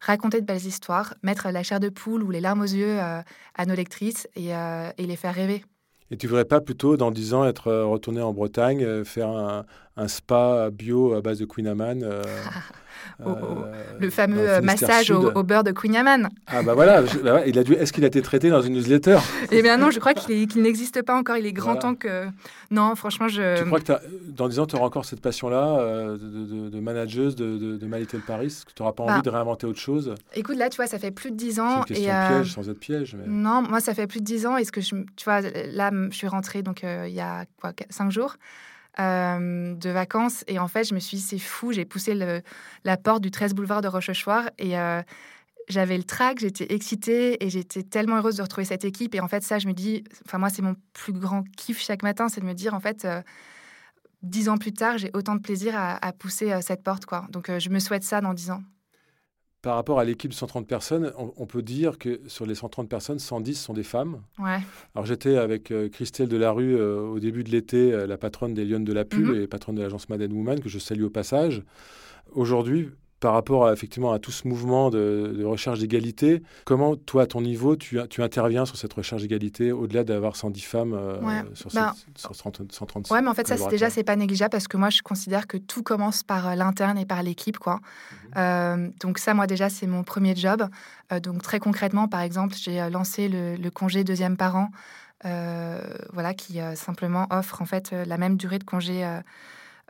raconter 0.00 0.40
de 0.40 0.46
belles 0.46 0.66
histoires, 0.66 1.14
mettre 1.22 1.48
la 1.50 1.62
chair 1.62 1.78
de 1.78 1.90
poule 1.90 2.24
ou 2.24 2.30
les 2.30 2.40
larmes 2.40 2.62
aux 2.62 2.64
yeux 2.64 2.98
à 2.98 3.66
nos 3.66 3.74
lectrices 3.74 4.26
et, 4.34 4.48
et, 4.48 5.06
les 5.06 5.16
faire 5.16 5.34
rêver. 5.34 5.64
Et 6.10 6.16
tu 6.16 6.26
voudrais 6.28 6.46
pas 6.46 6.60
plutôt, 6.60 6.96
dans 6.96 7.10
dix 7.10 7.34
ans, 7.34 7.44
être 7.44 7.70
retourné 7.72 8.22
en 8.22 8.32
Bretagne, 8.32 9.04
faire 9.04 9.28
un, 9.28 9.66
un, 9.96 10.08
spa 10.08 10.70
bio 10.70 11.12
à 11.12 11.20
base 11.20 11.40
de 11.40 11.44
Queen 11.44 11.66
Amman 11.66 12.24
Euh, 13.20 13.24
le 14.00 14.10
fameux 14.10 14.48
euh, 14.48 14.60
massage 14.60 15.10
au, 15.10 15.42
beurre 15.42 15.64
de 15.64 15.72
Queen 15.72 15.96
Ah 16.46 16.62
bah 16.62 16.74
voilà, 16.74 17.02
bah 17.22 17.46
il 17.46 17.58
a 17.58 17.64
dû. 17.64 17.74
Est-ce 17.74 17.92
qu'il 17.92 18.04
a 18.04 18.06
été 18.06 18.22
traité 18.22 18.50
dans 18.50 18.62
une 18.62 18.74
newsletter? 18.74 19.18
Eh 19.50 19.62
bien 19.62 19.76
non, 19.76 19.90
je 19.90 20.00
crois 20.00 20.14
qu'il 20.14 20.62
n'existe 20.62 21.02
pas 21.02 21.16
encore. 21.16 21.36
Il 21.36 21.46
est 21.46 21.52
grand 21.52 21.76
temps 21.76 21.94
que. 21.94 22.26
Non, 22.70 22.94
franchement, 22.94 23.28
je. 23.28 23.58
Tu 23.58 23.66
crois 23.66 23.80
que 23.80 23.92
dans 24.28 24.48
10 24.48 24.60
ans, 24.60 24.66
tu 24.66 24.76
auras 24.76 24.86
encore 24.86 25.04
cette 25.04 25.20
passion-là 25.20 25.78
euh, 25.78 26.18
de, 26.18 26.68
de, 26.68 26.80
manageuse 26.80 27.36
de, 27.36 27.76
de, 27.76 27.86
My 27.86 28.00
Little 28.00 28.20
Paris? 28.20 28.62
Que 28.66 28.72
tu 28.72 28.82
n'auras 28.82 28.92
pas 28.92 29.04
envie 29.04 29.14
bah. 29.14 29.22
de 29.22 29.30
réinventer 29.30 29.66
autre 29.66 29.78
chose? 29.78 30.14
Écoute, 30.34 30.56
là, 30.56 30.68
tu 30.68 30.76
vois, 30.76 30.86
ça 30.86 30.98
fait 30.98 31.10
plus 31.10 31.30
de 31.30 31.36
10 31.36 31.60
ans. 31.60 31.82
C'est 31.86 31.94
une 31.94 32.06
question 32.06 32.12
et, 32.12 32.28
piège, 32.28 32.52
sans 32.52 32.68
être 32.68 32.80
piège. 32.80 33.16
Non, 33.26 33.62
moi, 33.62 33.80
ça 33.80 33.94
fait 33.94 34.06
plus 34.06 34.20
de 34.20 34.24
10 34.24 34.46
ans. 34.46 34.56
Est-ce 34.56 34.72
que 34.72 34.80
je, 34.80 34.94
tu 35.16 35.24
vois, 35.24 35.40
là, 35.40 35.90
je 36.10 36.16
suis 36.16 36.28
rentrée 36.28 36.62
donc 36.62 36.82
il 36.82 37.14
y 37.14 37.20
a 37.20 37.44
quoi, 37.60 37.72
5 37.90 38.10
jours. 38.10 38.36
Euh, 38.98 39.74
de 39.74 39.90
vacances. 39.90 40.42
Et 40.48 40.58
en 40.58 40.68
fait, 40.68 40.84
je 40.84 40.94
me 40.94 41.00
suis 41.00 41.18
dit, 41.18 41.22
c'est 41.22 41.38
fou, 41.38 41.70
j'ai 41.70 41.84
poussé 41.84 42.14
la 42.84 42.96
porte 42.96 43.22
du 43.22 43.30
13 43.30 43.52
boulevard 43.52 43.82
de 43.82 43.88
Rochechouart 43.88 44.48
et 44.58 44.78
euh, 44.78 45.02
j'avais 45.68 45.98
le 45.98 46.02
trac, 46.02 46.38
j'étais 46.38 46.72
excitée 46.72 47.44
et 47.44 47.50
j'étais 47.50 47.82
tellement 47.82 48.16
heureuse 48.16 48.36
de 48.36 48.42
retrouver 48.42 48.64
cette 48.64 48.86
équipe. 48.86 49.14
Et 49.14 49.20
en 49.20 49.28
fait, 49.28 49.42
ça, 49.42 49.58
je 49.58 49.68
me 49.68 49.74
dis, 49.74 50.02
enfin, 50.24 50.38
moi, 50.38 50.48
c'est 50.48 50.62
mon 50.62 50.76
plus 50.94 51.12
grand 51.12 51.44
kiff 51.58 51.78
chaque 51.78 52.02
matin, 52.02 52.30
c'est 52.30 52.40
de 52.40 52.46
me 52.46 52.54
dire, 52.54 52.72
en 52.72 52.80
fait, 52.80 53.04
euh, 53.04 53.20
dix 54.22 54.48
ans 54.48 54.56
plus 54.56 54.72
tard, 54.72 54.96
j'ai 54.96 55.10
autant 55.12 55.34
de 55.34 55.42
plaisir 55.42 55.76
à, 55.76 56.02
à 56.02 56.12
pousser 56.12 56.58
cette 56.62 56.82
porte, 56.82 57.04
quoi. 57.04 57.26
Donc, 57.28 57.50
je 57.58 57.68
me 57.68 57.80
souhaite 57.80 58.02
ça 58.02 58.22
dans 58.22 58.32
dix 58.32 58.50
ans. 58.50 58.62
Par 59.66 59.74
rapport 59.74 59.98
à 59.98 60.04
l'équipe 60.04 60.30
de 60.30 60.36
130 60.36 60.68
personnes, 60.68 61.12
on, 61.16 61.44
peut 61.44 61.60
dire 61.60 61.98
que 61.98 62.20
sur 62.28 62.46
les 62.46 62.54
130 62.54 62.88
personnes, 62.88 63.18
110 63.18 63.60
sont 63.60 63.74
des 63.74 63.82
femmes. 63.82 64.22
Ouais. 64.38 64.60
Alors 64.94 65.06
j'étais 65.06 65.38
avec 65.38 65.72
euh, 65.72 65.88
Christelle 65.88 66.28
Delarue 66.28 66.76
euh, 66.76 67.00
au 67.00 67.18
début 67.18 67.42
de 67.42 67.50
l'été, 67.50 67.92
euh, 67.92 68.06
la 68.06 68.16
patronne 68.16 68.54
des 68.54 68.64
Lyonnes 68.64 68.84
de 68.84 68.92
la 68.92 69.04
Pub 69.04 69.26
mhm. 69.26 69.42
et 69.42 69.46
patronne 69.48 69.74
de 69.74 69.82
l'agence 69.82 70.08
Madden 70.08 70.32
Woman, 70.32 70.60
que 70.60 70.68
je 70.68 70.78
salue 70.78 71.02
au 71.02 71.10
passage. 71.10 71.64
Aujourd'hui, 72.32 72.90
par 73.20 73.32
rapport 73.32 73.66
à, 73.66 73.72
effectivement 73.72 74.12
à 74.12 74.18
tout 74.18 74.30
ce 74.30 74.46
mouvement 74.46 74.90
de, 74.90 75.42
recherche 75.44 75.78
d'égalité, 75.78 76.42
comment 76.64 76.96
toi, 76.96 77.22
à 77.22 77.26
ton 77.26 77.40
niveau, 77.40 77.76
tu, 77.76 77.98
tu 78.10 78.22
interviens 78.22 78.66
sur 78.66 78.76
cette 78.76 78.92
recherche 78.92 79.22
d'égalité 79.22 79.72
au-delà 79.72 80.04
d'avoir 80.04 80.36
110 80.36 80.60
femmes 80.60 80.94
euh, 80.94 81.42
sur, 81.54 81.70
ben, 81.72 81.92
sur 82.14 82.34
130 82.34 83.10
Ouais, 83.10 83.22
mais 83.22 83.28
en 83.28 83.34
fait, 83.34 83.46
ça, 83.46 83.56
c'est 83.56 83.68
déjà, 83.68 83.88
c'est 83.88 84.04
pas 84.04 84.16
négligeable 84.16 84.50
parce 84.50 84.68
que 84.68 84.76
moi, 84.76 84.90
je 84.90 85.02
considère 85.02 85.46
que 85.46 85.56
tout 85.56 85.82
commence 85.82 86.22
par 86.22 86.48
euh, 86.48 86.54
l'interne 86.54 86.98
et 86.98 87.06
par 87.06 87.22
l'équipe, 87.22 87.58
quoi. 87.58 87.74
Mhm. 87.74 88.30
Euh, 88.36 88.88
donc 89.00 89.18
ça, 89.18 89.32
moi, 89.32 89.46
déjà, 89.46 89.70
c'est 89.70 89.86
mon 89.86 90.02
premier 90.02 90.36
job. 90.36 90.66
donc 91.22 91.42
très 91.42 91.58
concrètement, 91.58 92.08
par 92.08 92.20
exemple, 92.20 92.54
j'ai 92.58 92.88
lancé 92.90 93.28
le, 93.28 93.56
le, 93.56 93.70
congé 93.70 94.04
deuxième 94.04 94.36
parent, 94.36 94.70
voilà, 95.24 96.34
qui 96.34 96.58
simplement 96.74 97.26
offre 97.30 97.62
en 97.62 97.66
fait 97.66 97.92
la 97.92 98.18
même 98.18 98.36
durée 98.36 98.58
de 98.58 98.64
congé 98.64 99.04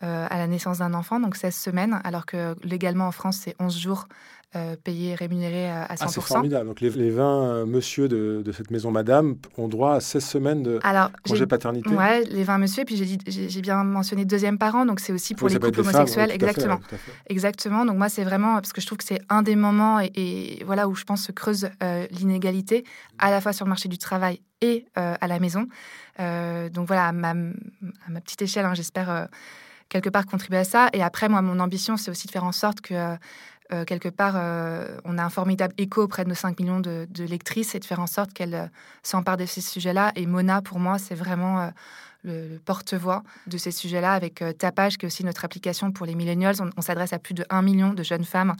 à 0.02 0.36
la 0.36 0.46
naissance 0.46 0.78
d'un 0.78 0.94
enfant, 0.94 1.20
donc 1.20 1.36
16 1.36 1.54
semaines, 1.54 2.00
alors 2.04 2.26
que 2.26 2.54
légalement 2.62 3.06
en 3.06 3.12
France, 3.12 3.38
c'est 3.42 3.54
11 3.58 3.78
jours 3.78 4.08
euh, 4.56 4.76
payés, 4.82 5.14
rémunérés 5.14 5.68
à 5.68 5.86
100%. 5.86 5.96
Ah, 6.00 6.06
c'est 6.08 6.20
formidable. 6.20 6.68
Donc 6.68 6.80
les, 6.80 6.88
les 6.88 7.10
20 7.10 7.24
euh, 7.24 7.66
monsieur 7.66 8.08
de, 8.08 8.42
de, 8.42 8.52
cette 8.52 8.70
maison 8.70 8.90
madame 8.90 9.36
ont 9.58 9.68
droit 9.68 9.94
à 9.96 10.00
16 10.00 10.24
semaines 10.24 10.62
de 10.62 10.78
congé 11.28 11.46
paternité 11.46 11.90
Ouais, 11.90 12.22
les 12.24 12.44
20 12.44 12.58
monsieur, 12.58 12.82
et 12.82 12.84
puis 12.84 12.96
j'ai 13.26 13.60
bien 13.60 13.82
mentionné 13.84 14.24
deuxième 14.24 14.56
parent, 14.56 14.86
donc 14.86 15.00
c'est 15.00 15.12
aussi 15.12 15.34
pour 15.34 15.48
les 15.48 15.58
couples 15.58 15.80
homosexuels. 15.80 16.30
exactement. 16.30 16.80
Exactement. 17.28 17.84
Donc 17.84 17.98
moi, 17.98 18.08
c'est 18.08 18.24
vraiment, 18.24 18.54
parce 18.54 18.72
que 18.72 18.80
je 18.80 18.86
trouve 18.86 18.98
que 18.98 19.04
c'est 19.04 19.20
un 19.28 19.42
des 19.42 19.56
moments 19.56 20.00
et, 20.00 20.62
voilà 20.64 20.88
où 20.88 20.94
je 20.94 21.04
pense 21.04 21.24
se 21.24 21.32
creuse 21.32 21.68
l'inégalité, 22.12 22.84
à 23.18 23.30
la 23.30 23.40
fois 23.40 23.52
sur 23.52 23.66
le 23.66 23.70
marché 23.70 23.88
du 23.88 23.98
travail 23.98 24.40
et 24.62 24.86
à 24.94 25.26
la 25.26 25.38
maison. 25.38 25.66
donc 26.18 26.86
voilà, 26.86 27.08
à 27.08 27.12
ma, 27.12 27.30
à 27.30 28.10
ma 28.10 28.20
petite 28.20 28.40
échelle, 28.40 28.64
hein, 28.64 28.74
j'espère 28.74 29.28
quelque 29.88 30.08
part 30.08 30.26
contribuer 30.26 30.58
à 30.58 30.64
ça. 30.64 30.88
Et 30.92 31.02
après, 31.02 31.28
moi, 31.28 31.42
mon 31.42 31.60
ambition, 31.60 31.96
c'est 31.96 32.10
aussi 32.10 32.26
de 32.26 32.32
faire 32.32 32.44
en 32.44 32.52
sorte 32.52 32.80
que, 32.80 33.16
euh, 33.72 33.84
quelque 33.84 34.08
part, 34.08 34.34
euh, 34.36 34.98
on 35.04 35.18
a 35.18 35.24
un 35.24 35.30
formidable 35.30 35.74
écho 35.78 36.02
auprès 36.02 36.24
de 36.24 36.28
nos 36.28 36.34
5 36.34 36.58
millions 36.60 36.80
de, 36.80 37.06
lectrices 37.18 37.74
et 37.74 37.80
de 37.80 37.84
faire 37.84 38.00
en 38.00 38.06
sorte 38.06 38.32
qu'elles 38.32 38.54
euh, 38.54 38.66
s'emparent 39.02 39.36
de 39.36 39.46
ces 39.46 39.60
sujets-là. 39.60 40.12
Et 40.16 40.26
Mona, 40.26 40.62
pour 40.62 40.78
moi, 40.78 40.98
c'est 40.98 41.14
vraiment 41.14 41.70
le, 42.24 42.58
porte-voix 42.64 43.22
de 43.46 43.56
ces 43.56 43.70
sujets-là 43.70 44.12
avec 44.12 44.42
Tapage, 44.58 44.98
qui 44.98 45.06
est 45.06 45.08
aussi 45.08 45.24
notre 45.24 45.44
application 45.44 45.92
pour 45.92 46.06
les 46.06 46.16
millennials. 46.16 46.56
On, 46.76 46.82
s'adresse 46.82 47.12
à 47.12 47.20
plus 47.20 47.34
de 47.34 47.44
1 47.50 47.62
million 47.62 47.92
de 47.92 48.02
jeunes 48.02 48.24
femmes 48.24 48.54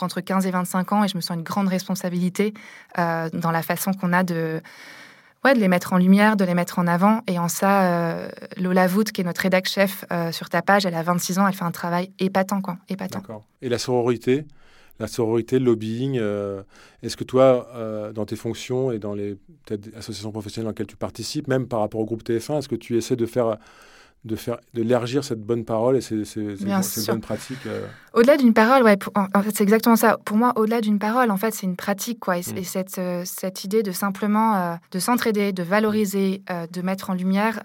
entre 0.00 0.20
15 0.20 0.46
et 0.46 0.50
25 0.50 0.92
ans 0.92 1.04
et 1.04 1.08
je 1.08 1.16
me 1.16 1.22
sens 1.22 1.36
une 1.36 1.42
grande 1.42 1.68
responsabilité 1.68 2.52
dans 2.96 3.50
la 3.50 3.62
façon 3.62 3.94
qu'on 3.94 4.12
a 4.12 4.22
de 4.22 4.60
de 5.54 5.60
les 5.60 5.68
mettre 5.68 5.92
en 5.92 5.98
lumière, 5.98 6.36
de 6.36 6.44
les 6.44 6.54
mettre 6.54 6.78
en 6.78 6.86
avant. 6.86 7.22
Et 7.26 7.38
en 7.38 7.48
ça, 7.48 7.84
euh, 7.84 8.28
Lola 8.56 8.86
Vout, 8.86 9.04
qui 9.04 9.20
est 9.20 9.24
notre 9.24 9.42
rédac 9.42 9.66
chef 9.68 10.04
euh, 10.12 10.32
sur 10.32 10.48
ta 10.48 10.62
page, 10.62 10.86
elle 10.86 10.94
a 10.94 11.02
26 11.02 11.38
ans, 11.38 11.46
elle 11.46 11.54
fait 11.54 11.64
un 11.64 11.70
travail 11.70 12.10
épatant, 12.18 12.60
quoi. 12.60 12.76
Épatant. 12.88 13.22
Et 13.62 13.68
la 13.68 13.78
sororité? 13.78 14.44
La 14.98 15.06
sororité, 15.06 15.58
le 15.58 15.66
lobbying, 15.66 16.18
euh, 16.18 16.62
est-ce 17.02 17.18
que 17.18 17.24
toi, 17.24 17.68
dans 18.14 18.24
tes 18.24 18.36
fonctions 18.36 18.92
et 18.92 18.98
dans 18.98 19.14
les 19.14 19.36
associations 19.94 20.32
professionnelles 20.32 20.64
dans 20.64 20.70
lesquelles 20.70 20.86
tu 20.86 20.96
participes, 20.96 21.48
même 21.48 21.66
par 21.66 21.80
rapport 21.80 22.00
au 22.00 22.06
groupe 22.06 22.22
TF1, 22.22 22.58
est-ce 22.58 22.68
que 22.68 22.76
tu 22.76 22.96
essaies 22.96 23.16
de 23.16 23.26
faire 23.26 23.58
de 24.26 24.36
faire 24.36 24.58
de 24.74 24.82
l'élargir 24.82 25.24
cette 25.24 25.40
bonne 25.40 25.64
parole 25.64 25.96
et 25.96 26.00
ces, 26.00 26.24
ces, 26.24 26.56
bonnes 27.06 27.20
pratiques 27.20 27.66
euh. 27.66 27.86
au-delà 28.12 28.36
d'une 28.36 28.52
parole 28.52 28.82
ouais 28.82 28.98
en 29.14 29.42
fait 29.42 29.56
c'est 29.56 29.62
exactement 29.62 29.96
ça. 29.96 30.18
Pour 30.24 30.36
moi 30.36 30.52
au-delà 30.56 30.80
d'une 30.80 30.98
parole 30.98 31.30
en 31.30 31.36
fait 31.36 31.54
c'est 31.54 31.66
une 31.66 31.76
pratique 31.76 32.20
quoi. 32.20 32.36
Et, 32.36 32.40
mm. 32.40 32.64
cette 32.64 32.98
euh, 32.98 33.22
cette 33.24 33.64
idée 33.64 33.82
de 33.82 33.92
simplement 33.92 34.56
euh, 34.56 34.74
de 34.90 34.98
s'entraider 34.98 35.52
de 35.52 35.62
valoriser 35.62 36.42
de 36.72 36.82
mettre 36.82 37.10
en 37.10 37.14
lumière 37.14 37.60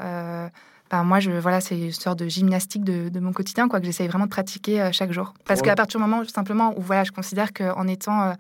ben 0.92 1.04
moi 1.04 1.20
je 1.20 1.32
voilà 1.32 1.62
c'est 1.62 1.80
une 1.80 1.92
sorte 1.92 2.20
de 2.20 2.28
gymnastique 2.28 2.84
de, 2.84 3.10
de 3.10 3.20
mon 3.20 3.34
quotidien 3.34 3.68
quoi 3.68 3.80
que 3.80 3.86
j'essaye 3.86 4.08
vraiment 4.08 4.26
de 4.26 4.30
pratiquer 4.30 4.90
chaque 4.92 5.12
jour. 5.12 5.34
Parce 5.46 5.62
qu'à 5.62 5.76
partir 5.76 6.00
du 6.00 6.06
moment 6.06 6.24
simplement 6.26 6.74
où 6.78 6.82
voilà 6.82 7.04
je 7.04 7.12
considère 7.12 7.54
qu'en 7.54 7.88
étant 7.88 8.36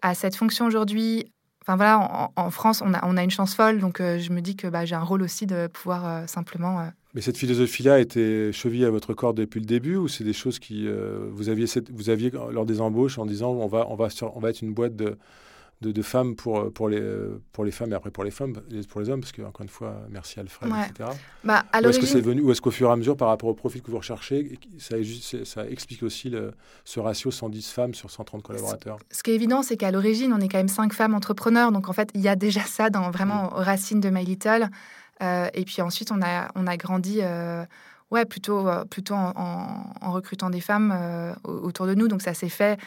à 0.00 0.14
cette 0.14 0.36
fonction 0.36 0.66
aujourd'hui 0.66 1.26
Enfin 1.64 1.76
voilà, 1.76 2.30
en, 2.34 2.50
France, 2.50 2.82
on 2.84 2.92
a, 2.92 3.06
on 3.06 3.16
a, 3.16 3.22
une 3.22 3.30
chance 3.30 3.54
folle, 3.54 3.78
donc 3.78 3.98
je 4.00 4.32
me 4.32 4.40
dis 4.40 4.56
que 4.56 4.66
bah, 4.66 4.84
j'ai 4.84 4.96
un 4.96 5.04
rôle 5.04 5.22
aussi 5.22 5.46
de 5.46 5.68
pouvoir 5.68 6.28
simplement 6.28 6.90
mais 7.14 7.20
cette 7.20 7.36
philosophie-là 7.36 8.00
était 8.00 8.52
chevillée 8.52 8.86
à 8.86 8.90
votre 8.90 9.12
corps 9.12 9.34
depuis 9.34 9.60
le 9.60 9.66
début 9.66 9.96
ou 9.96 10.08
c'est 10.08 10.24
des 10.24 10.32
choses 10.32 10.58
qui 10.58 10.86
euh, 10.86 11.28
vous 11.30 11.48
aviez 11.48 11.66
vous 11.92 12.10
aviez 12.10 12.30
lors 12.30 12.64
des 12.64 12.80
embauches 12.80 13.18
en 13.18 13.26
disant 13.26 13.50
on 13.50 13.66
va 13.66 13.86
on 13.88 13.96
va 13.96 14.08
on 14.34 14.40
va 14.40 14.50
être 14.50 14.62
une 14.62 14.72
boîte 14.72 14.96
de, 14.96 15.18
de, 15.82 16.02
femmes 16.02 16.36
pour 16.36 16.72
pour 16.72 16.88
les 16.88 17.02
pour 17.52 17.64
les 17.64 17.70
femmes 17.70 17.92
et 17.92 17.94
après 17.94 18.10
pour 18.10 18.24
les 18.24 18.30
femmes 18.30 18.54
pour 18.88 19.00
les 19.02 19.10
hommes 19.10 19.20
parce 19.20 19.32
que 19.32 19.42
encore 19.42 19.62
une 19.62 19.68
fois 19.68 20.06
merci 20.08 20.40
Alfred 20.40 20.72
etc. 20.90 21.10
Bah, 21.44 21.64
ou 21.74 21.88
est-ce 21.88 22.00
que 22.00 22.06
c'est 22.06 22.20
venu 22.20 22.40
ou 22.40 22.50
est-ce 22.50 22.62
qu'au 22.62 22.70
fur 22.70 22.88
et 22.88 22.92
à 22.92 22.96
mesure 22.96 23.16
par 23.16 23.28
rapport 23.28 23.50
au 23.50 23.54
profil 23.54 23.82
que 23.82 23.90
vous 23.90 23.98
recherchez 23.98 24.58
ça, 24.78 24.96
ça 25.44 25.68
explique 25.68 26.02
aussi 26.02 26.30
le, 26.30 26.52
ce 26.84 26.98
ratio 26.98 27.30
110 27.30 27.70
femmes 27.72 27.94
sur 27.94 28.10
130 28.10 28.42
collaborateurs? 28.42 28.98
Ce 29.10 29.22
qui 29.22 29.32
est 29.32 29.34
évident 29.34 29.62
c'est 29.62 29.76
qu'à 29.76 29.90
l'origine 29.90 30.32
on 30.32 30.40
est 30.40 30.48
quand 30.48 30.58
même 30.58 30.68
cinq 30.68 30.94
femmes 30.94 31.14
entrepreneurs 31.14 31.72
donc 31.72 31.90
en 31.90 31.92
fait 31.92 32.08
il 32.14 32.22
y 32.22 32.28
a 32.28 32.36
déjà 32.36 32.62
ça 32.62 32.88
dans 32.88 33.10
vraiment 33.10 33.52
aux 33.52 33.62
racines 33.62 34.00
de 34.00 34.08
My 34.08 34.24
Little. 34.24 34.70
Euh, 35.22 35.48
et 35.54 35.64
puis 35.64 35.82
ensuite, 35.82 36.10
on 36.10 36.20
a, 36.22 36.50
on 36.54 36.66
a 36.66 36.76
grandi 36.76 37.18
euh, 37.22 37.64
ouais, 38.10 38.24
plutôt, 38.24 38.68
euh, 38.68 38.84
plutôt 38.84 39.14
en, 39.14 40.12
recrutant 40.12 40.50
des 40.50 40.60
femmes 40.60 41.34
autour 41.44 41.86
de 41.86 41.94
nous. 41.94 42.08
Donc 42.08 42.22
ça 42.22 42.34
s'est 42.34 42.48
fait 42.48 42.78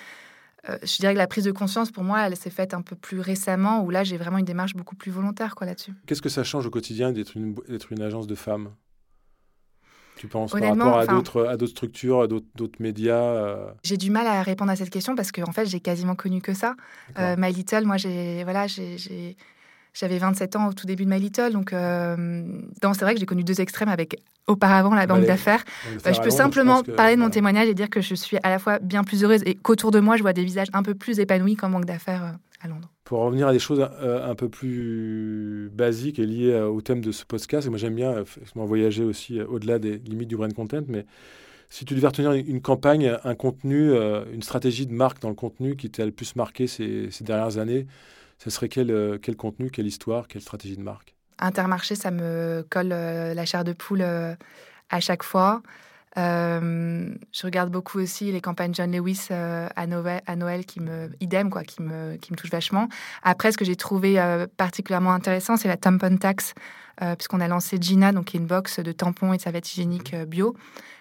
euh, 0.70 0.78
je 0.84 0.98
dirais 0.98 1.14
que 1.14 1.18
la 1.18 1.28
prise 1.28 1.44
de 1.44 1.52
conscience, 1.52 1.92
pour 1.92 2.04
moi, 2.04 2.26
elle 2.26 2.36
s'est 2.36 2.50
faite 2.50 2.74
un 2.74 2.82
peu 2.82 2.96
plus 2.96 3.20
récemment, 3.20 3.84
où 3.84 3.90
là, 3.90 4.04
j'ai 4.04 4.18
vraiment 4.18 4.38
une 4.38 4.46
démarche 4.46 4.74
beaucoup 4.74 4.96
plus 4.96 5.12
volontaire 5.12 5.56
quoi 5.56 5.68
là-dessus. 5.68 5.94
Qu'est-ce 6.06 6.22
que 6.22 6.30
ça 6.30 6.44
change 6.44 6.66
au 6.66 6.72
quotidien 6.72 7.12
d'être 7.12 7.38
une, 7.38 7.56
une 7.92 8.02
agence 8.02 8.28
de 8.28 8.36
femmes? 8.36 8.72
Tu 10.16 10.28
penses 10.28 10.52
par 10.52 10.62
rapport 10.62 10.98
à 10.98 11.06
d'autres 11.08 11.46
à 11.46 11.58
d'autres 11.58 11.74
structures, 11.74 12.22
à 12.22 12.28
d'autres 12.28 12.80
médias 12.80 13.22
euh? 13.22 13.72
J'ai 13.84 13.98
du 13.98 14.10
mal 14.10 14.26
à 14.26 14.42
répondre 14.44 14.72
à 14.72 14.76
cette 14.78 14.90
question 14.90 15.14
parce 15.14 15.32
que 15.34 15.42
en 15.42 15.52
fait, 15.52 15.66
j'ai 15.66 15.82
quasiment 15.82 16.16
connu 16.16 16.42
que 16.42 16.54
ça. 16.54 16.76
My 17.18 17.52
Little, 17.52 17.86
moi, 17.86 17.98
j'ai 17.98 18.44
voilà, 18.46 18.66
j'ai 18.66 19.36
j'avais 19.96 20.18
27 20.18 20.56
ans 20.58 20.68
au 20.68 20.74
tout 20.74 20.86
début 20.86 21.06
de 21.06 21.10
My 21.10 21.20
Little, 21.20 21.54
donc 21.54 21.72
euh, 21.72 22.44
c'est 22.82 23.02
vrai 23.02 23.14
que 23.14 23.20
j'ai 23.20 23.26
connu 23.26 23.44
deux 23.44 23.62
extrêmes 23.62 23.88
avec 23.88 24.22
auparavant 24.46 24.94
la 24.94 25.08
banque 25.08 25.26
d'affaires. 25.26 25.64
Bah, 26.04 26.12
je 26.12 26.22
peux 26.22 26.30
simplement 26.30 26.84
parler 26.84 27.16
de 27.16 27.22
mon 27.22 27.30
témoignage 27.30 27.70
et 27.70 27.74
dire 27.74 27.90
que 27.90 28.02
je 28.02 28.14
suis 28.14 28.38
à 28.44 28.50
la 28.50 28.60
fois 28.60 28.80
bien 28.80 29.04
plus 29.04 29.24
heureuse 29.24 29.42
et 29.46 29.56
qu'autour 29.56 29.92
de 29.92 30.00
moi, 30.00 30.18
je 30.18 30.22
vois 30.22 30.34
des 30.34 30.44
visages 30.44 30.68
un 30.74 30.84
peu 30.84 30.94
plus 30.94 31.20
épanouis 31.20 31.56
qu'en 31.56 31.70
banque 31.70 31.86
d'affaires 31.86 32.24
euh, 32.24 32.62
à 32.62 32.68
Londres. 32.68 32.92
Pour 33.06 33.20
revenir 33.20 33.48
à 33.48 33.54
des 33.54 33.60
choses 33.60 33.88
euh, 34.02 34.30
un 34.30 34.36
peu 34.36 34.50
plus 34.50 35.72
basiques 35.74 36.20
et 36.20 36.26
liées 36.26 36.60
au 36.60 36.82
thème 36.82 37.02
de 37.02 37.12
ce 37.12 37.24
podcast, 37.24 37.66
et 37.66 37.70
moi 37.70 37.80
j'aime 37.80 37.96
bien 37.96 38.24
voyager 38.56 39.04
aussi 39.04 39.42
au-delà 39.42 39.80
des 39.80 39.98
limites 40.00 40.28
du 40.28 40.36
brand 40.36 40.54
content, 40.54 40.84
mais 40.88 41.06
si 41.70 41.86
tu 41.86 41.96
devais 41.96 42.08
retenir 42.08 42.34
une 42.34 42.62
campagne, 42.62 43.18
un 43.24 43.36
contenu, 43.36 43.92
une 44.34 44.44
stratégie 44.44 44.86
de 44.86 44.94
marque 44.94 45.22
dans 45.22 45.30
le 45.30 45.36
contenu 45.36 45.76
qui 45.76 45.90
t'a 45.90 46.06
le 46.06 46.12
plus 46.12 46.36
marqué 46.36 46.68
ces, 46.68 47.10
ces 47.12 47.24
dernières 47.24 47.58
années, 47.58 47.88
ce 48.38 48.50
serait 48.50 48.70
quel, 48.70 48.92
euh, 48.92 49.18
quel 49.22 49.36
contenu, 49.36 49.70
quelle 49.70 49.88
histoire, 49.88 50.28
quelle 50.28 50.42
stratégie 50.42 50.78
de 50.78 50.82
marque? 50.82 51.16
Intermarché, 51.40 51.96
ça 51.96 52.12
me 52.12 52.66
colle 52.70 52.92
euh, 52.92 53.34
la 53.34 53.46
chair 53.46 53.64
de 53.64 53.74
poule 53.74 54.02
euh, 54.02 54.36
à 54.90 55.00
chaque 55.00 55.24
fois. 55.24 55.62
je 56.16 57.44
regarde 57.44 57.72
beaucoup 57.72 58.00
aussi 58.00 58.32
les 58.32 58.40
campagnes 58.40 58.74
John 58.74 58.92
Lewis 58.92 59.28
à, 59.32 59.88
Noël, 59.88 60.66
qui 60.66 60.80
me 60.80 61.10
idem 61.20 61.50
quoi, 61.50 61.64
qui 61.64 61.82
me 61.82 62.16
qui 62.16 62.32
me 62.32 62.38
touche 62.38 62.52
vachement. 62.52 62.88
Après, 63.22 63.52
ce 63.52 63.58
que 63.58 63.66
j'ai 63.66 63.76
trouvé 63.76 64.16
particulièrement 64.56 65.12
intéressant, 65.12 65.58
c'est 65.58 65.68
la 65.68 65.76
tampon 65.76 66.16
tax, 66.16 66.54
puisqu'on 66.98 67.42
a 67.42 67.48
lancé 67.48 67.78
Gina, 67.80 68.12
donc 68.12 68.26
qui 68.26 68.38
est 68.38 68.40
une 68.40 68.48
box 68.48 68.80
de 68.80 68.92
tampons 68.92 69.34
et 69.34 69.38
de 69.38 69.42
serviettes 69.42 69.72
hygiéniques 69.72 70.16
bio 70.16 70.56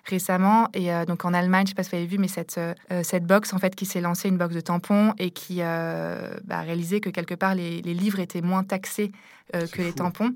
récemment. 0.04 0.68
Et 0.74 0.92
euh, 0.92 1.04
donc 1.04 1.24
en 1.24 1.35
Allemagne, 1.35 1.66
je 1.66 1.72
ne 1.72 1.74
sais 1.74 1.74
pas 1.74 1.83
si 1.83 1.90
vous 1.90 1.96
avez 1.96 2.07
vu, 2.07 2.18
mais 2.18 2.28
cette, 2.28 2.59
euh, 2.59 2.74
cette 3.02 3.24
box 3.24 3.52
en 3.52 3.59
fait 3.59 3.74
qui 3.74 3.87
s'est 3.87 4.00
lancée, 4.00 4.28
une 4.28 4.37
box 4.37 4.54
de 4.54 4.61
tampons, 4.61 5.14
et 5.18 5.30
qui 5.30 5.59
euh, 5.61 6.37
bah, 6.44 6.59
a 6.59 6.62
réalisé 6.62 7.00
que 7.00 7.11
quelque 7.11 7.35
part 7.35 7.54
les, 7.54 7.83
les 7.83 7.94
livres 7.94 8.20
étaient 8.20 8.42
moins 8.42 8.64
taxés 8.64 9.12
que 9.52 9.83
les 9.83 9.92
tampons. 9.92 10.33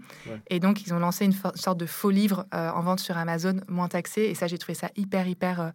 Et 0.49 0.61
donc 0.61 0.87
ils 0.87 0.93
ont 0.93 0.99
lancé 0.99 1.25
une 1.25 1.33
sorte 1.55 1.81
de 1.81 1.87
faux 1.87 2.11
livre 2.11 2.47
en 2.53 2.81
vente 2.83 3.01
sur 3.01 3.17
Amazon 3.17 3.57
moins 3.67 3.89
taxé. 3.89 4.25
Et 4.25 4.35
ça, 4.35 4.47
j'ai 4.47 4.59
trouvé 4.59 4.75
ça 4.75 4.91
hyper, 4.97 5.27
hyper 5.27 5.73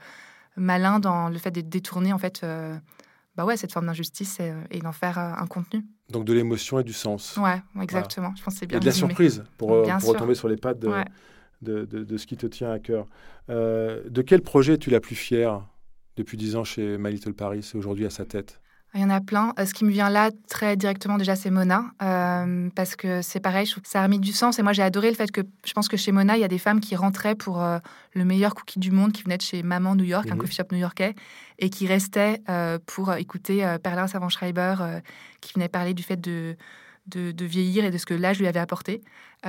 malin 0.55 0.99
dans 0.99 1.29
le 1.29 1.37
fait 1.39 1.49
de 1.49 1.61
détourner 1.61 2.13
en 2.13 2.19
fait 2.19 2.45
bah 3.35 3.45
ouais, 3.45 3.57
cette 3.57 3.71
forme 3.71 3.87
d'injustice 3.87 4.39
et, 4.39 4.79
d'en 4.79 4.91
faire 4.91 5.17
un 5.17 5.47
contenu. 5.47 5.83
Donc 6.09 6.25
de 6.25 6.33
l'émotion 6.33 6.79
et 6.79 6.83
du 6.83 6.93
sens. 6.93 7.37
Ouais, 7.37 7.61
exactement. 7.81 8.33
Je 8.35 8.43
pense 8.43 8.55
c'est 8.55 8.67
bien. 8.67 8.77
Et 8.77 8.79
de 8.79 8.85
la 8.85 8.91
surprise 8.91 9.43
pour, 9.57 9.83
pour 9.83 10.09
retomber 10.09 10.35
sur 10.35 10.47
les 10.47 10.57
pattes 10.57 10.79
de, 10.79 10.91
de, 11.63 11.85
de, 11.85 12.17
ce 12.17 12.27
qui 12.27 12.37
te 12.37 12.45
tient 12.45 12.71
à 12.71 12.79
cœur. 12.79 13.07
Euh, 13.49 14.03
de 14.09 14.21
quel 14.21 14.41
projet 14.41 14.73
es-tu 14.73 14.89
la 14.89 14.99
plus 14.99 15.15
fière 15.15 15.65
depuis 16.15 16.37
dix 16.37 16.55
ans 16.55 16.63
chez 16.63 16.97
My 16.97 17.11
Little 17.11 17.33
Paris 17.33 17.67
et 17.73 17.77
aujourd'hui 17.77 18.05
à 18.05 18.09
sa 18.09 18.25
tête? 18.25 18.61
Il 18.95 19.01
y 19.01 19.03
en 19.03 19.09
a 19.09 19.21
plein. 19.21 19.53
Euh, 19.59 19.65
ce 19.65 19.73
qui 19.73 19.85
me 19.85 19.91
vient 19.91 20.09
là 20.09 20.29
très 20.47 20.77
directement 20.77 21.17
déjà, 21.17 21.35
c'est 21.35 21.49
Mona, 21.49 21.85
euh, 22.01 22.69
parce 22.75 22.95
que 22.95 23.21
c'est 23.21 23.39
pareil, 23.39 23.65
je 23.65 23.71
trouve 23.71 23.83
que 23.83 23.89
ça 23.89 24.01
a 24.01 24.03
remis 24.03 24.19
du 24.19 24.31
sens. 24.31 24.59
Et 24.59 24.63
moi, 24.63 24.73
j'ai 24.73 24.83
adoré 24.83 25.09
le 25.09 25.15
fait 25.15 25.31
que 25.31 25.41
je 25.65 25.73
pense 25.73 25.87
que 25.87 25.97
chez 25.97 26.11
Mona, 26.11 26.37
il 26.37 26.41
y 26.41 26.45
a 26.45 26.49
des 26.49 26.59
femmes 26.59 26.79
qui 26.79 26.95
rentraient 26.95 27.35
pour 27.35 27.63
le 28.13 28.25
meilleur 28.25 28.53
cookie 28.55 28.79
du 28.79 28.91
monde, 28.91 29.11
qui 29.11 29.23
venaient 29.23 29.37
de 29.37 29.41
chez 29.43 29.63
Maman 29.63 29.95
New 29.95 30.03
York, 30.03 30.27
un 30.29 30.35
mhm. 30.35 30.41
coffee 30.41 30.55
shop 30.55 30.65
new-yorkais, 30.71 31.15
et 31.59 31.69
qui 31.69 31.87
restaient 31.87 32.41
pour 32.85 33.13
écouter 33.13 33.77
Perlin 33.83 34.07
Savant-Schreiber, 34.07 34.75
qui 35.41 35.53
venait 35.53 35.69
parler 35.69 35.93
du 35.93 36.03
fait 36.03 36.19
de, 36.19 36.55
de, 37.07 37.31
de, 37.31 37.45
vieillir 37.45 37.85
et 37.85 37.91
de 37.91 37.97
ce 37.97 38.05
que 38.05 38.13
l'âge 38.13 38.39
lui 38.39 38.47
avait 38.47 38.59
apporté. 38.59 39.01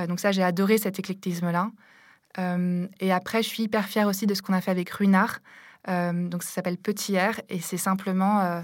donc 0.07 0.19
ça, 0.19 0.31
j'ai 0.31 0.43
adoré 0.43 0.77
cet 0.77 0.99
éclectisme-là. 0.99 1.69
Euh, 2.37 2.87
et 2.99 3.11
après, 3.11 3.43
je 3.43 3.47
suis 3.47 3.63
hyper 3.63 3.85
fière 3.85 4.07
aussi 4.07 4.25
de 4.27 4.33
ce 4.33 4.41
qu'on 4.41 4.53
a 4.53 4.61
fait 4.61 4.71
avec 4.71 4.89
Ruinart. 4.89 5.39
Euh, 5.87 6.27
donc, 6.27 6.43
ça 6.43 6.49
s'appelle 6.49 6.77
Petit 6.77 7.15
Air 7.15 7.39
et 7.49 7.59
c'est 7.59 7.77
simplement 7.77 8.63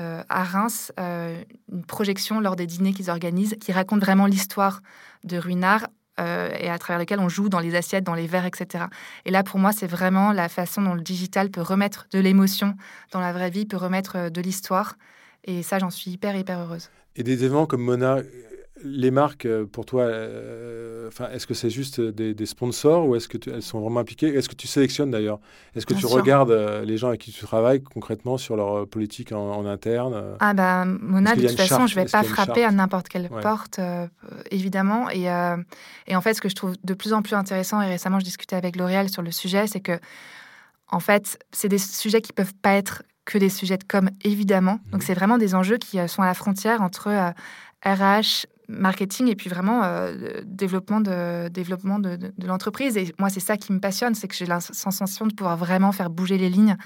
euh, 0.00 0.22
à 0.28 0.42
Reims 0.42 0.92
une 0.98 1.84
projection 1.86 2.40
lors 2.40 2.56
des 2.56 2.66
dîners 2.66 2.92
qu'ils 2.92 3.10
organisent 3.10 3.56
qui 3.60 3.72
raconte 3.72 4.00
vraiment 4.00 4.26
l'histoire 4.26 4.82
de 5.24 5.36
Ruinart 5.36 5.86
et 6.18 6.68
à 6.68 6.78
travers 6.78 6.98
lequel 7.00 7.18
on 7.18 7.30
joue 7.30 7.48
dans 7.48 7.60
les 7.60 7.74
assiettes, 7.74 8.04
dans 8.04 8.14
les 8.14 8.26
verres, 8.26 8.44
etc. 8.44 8.84
Et 9.24 9.30
là, 9.30 9.42
pour 9.42 9.58
moi, 9.58 9.72
c'est 9.72 9.86
vraiment 9.86 10.32
la 10.32 10.50
façon 10.50 10.82
dont 10.82 10.92
le 10.92 11.00
digital 11.00 11.50
peut 11.50 11.62
remettre 11.62 12.08
de 12.12 12.18
l'émotion 12.18 12.74
dans 13.12 13.20
la 13.20 13.32
vraie 13.32 13.48
vie, 13.48 13.64
peut 13.64 13.78
remettre 13.78 14.28
de 14.28 14.40
l'histoire. 14.42 14.96
Et 15.44 15.62
ça, 15.62 15.78
j'en 15.78 15.88
suis 15.88 16.10
hyper, 16.10 16.36
hyper 16.36 16.58
heureuse. 16.58 16.90
Et 17.16 17.22
des 17.22 17.44
événements 17.44 17.64
comme 17.64 17.80
Mona, 17.80 18.18
les 18.84 19.10
marques, 19.10 19.46
euh, 19.46 19.64
pour 19.66 19.84
toi, 19.84 20.02
euh, 20.02 21.10
est-ce 21.32 21.46
que 21.46 21.54
c'est 21.54 21.70
juste 21.70 22.00
des, 22.00 22.46
sponsors 22.46 23.06
ou 23.06 23.16
est-ce 23.16 23.28
qu'elles 23.28 23.62
sont 23.62 23.80
vraiment 23.80 24.00
impliquées? 24.00 24.28
Est-ce 24.28 24.48
que 24.48 24.54
tu 24.54 24.66
sélectionnes 24.66 25.10
d'ailleurs? 25.10 25.38
Est-ce 25.74 25.86
que 25.86 25.94
tu 25.94 26.06
regardes 26.06 26.50
euh, 26.50 26.84
les 26.84 26.96
gens 26.96 27.08
avec 27.08 27.20
qui 27.20 27.32
tu 27.32 27.44
travailles 27.44 27.82
concrètement 27.82 28.38
sur 28.38 28.56
leur 28.56 28.86
politique 28.88 29.32
en, 29.32 29.66
interne 29.66 30.36
Ah 30.40 30.54
bah 30.54 30.84
Mona, 30.84 31.34
de 31.34 31.46
toute 31.46 31.56
façon, 31.56 31.86
je 31.86 31.98
ne 31.98 32.04
vais 32.04 32.10
pas 32.10 32.22
frapper 32.22 32.64
à 32.64 32.70
n'importe 32.70 33.08
quelle 33.08 33.28
porte, 33.28 33.78
évidemment. 34.50 35.10
Et, 35.10 35.24
et, 36.06 36.16
en 36.16 36.20
fait, 36.20 36.34
ce 36.34 36.40
que 36.40 36.48
je 36.48 36.54
trouve 36.54 36.74
de 36.82 36.94
plus 36.94 37.12
en 37.12 37.22
plus 37.22 37.34
intéressant, 37.34 37.82
et 37.82 37.88
récemment 37.88 38.18
je 38.18 38.24
discutais 38.24 38.56
avec 38.56 38.76
L'Oréal 38.76 39.08
sur 39.08 39.22
le 39.22 39.30
sujet, 39.30 39.66
c'est 39.66 39.80
que 39.80 39.98
en 40.88 41.00
fait, 41.00 41.38
c'est 41.52 41.68
des 41.68 41.78
sujets 41.78 42.20
qui 42.20 42.32
peuvent 42.32 42.54
pas 42.54 42.74
être 42.74 43.02
que 43.24 43.38
des 43.38 43.48
sujets 43.48 43.76
de 43.76 43.84
com, 43.84 44.10
évidemment. 44.24 44.80
Donc, 44.90 45.02
mhm. 45.02 45.06
c'est 45.06 45.14
vraiment 45.14 45.38
des 45.38 45.54
enjeux 45.54 45.78
qui 45.78 45.98
sont 46.08 46.22
à 46.22 46.26
la 46.26 46.34
frontière 46.34 46.82
entre 46.82 47.32
RH, 47.84 48.46
marketing 48.70 49.28
et 49.28 49.36
puis 49.36 49.50
vraiment 49.50 49.82
euh, 49.84 50.40
développement 50.44 51.00
de, 51.00 51.48
développement 51.48 51.98
de, 51.98 52.18
l'entreprise. 52.44 52.96
Et 52.96 53.12
moi, 53.18 53.28
c'est 53.28 53.40
ça 53.40 53.56
qui 53.56 53.72
me 53.72 53.80
passionne, 53.80 54.14
c'est 54.14 54.28
que 54.28 54.34
j'ai 54.34 54.46
la 54.46 54.60
sensation 54.60 55.26
de 55.26 55.34
pouvoir 55.34 55.56
vraiment 55.56 55.92
faire 55.92 56.10
bouger 56.10 56.38
les 56.38 56.48
lignes 56.48 56.76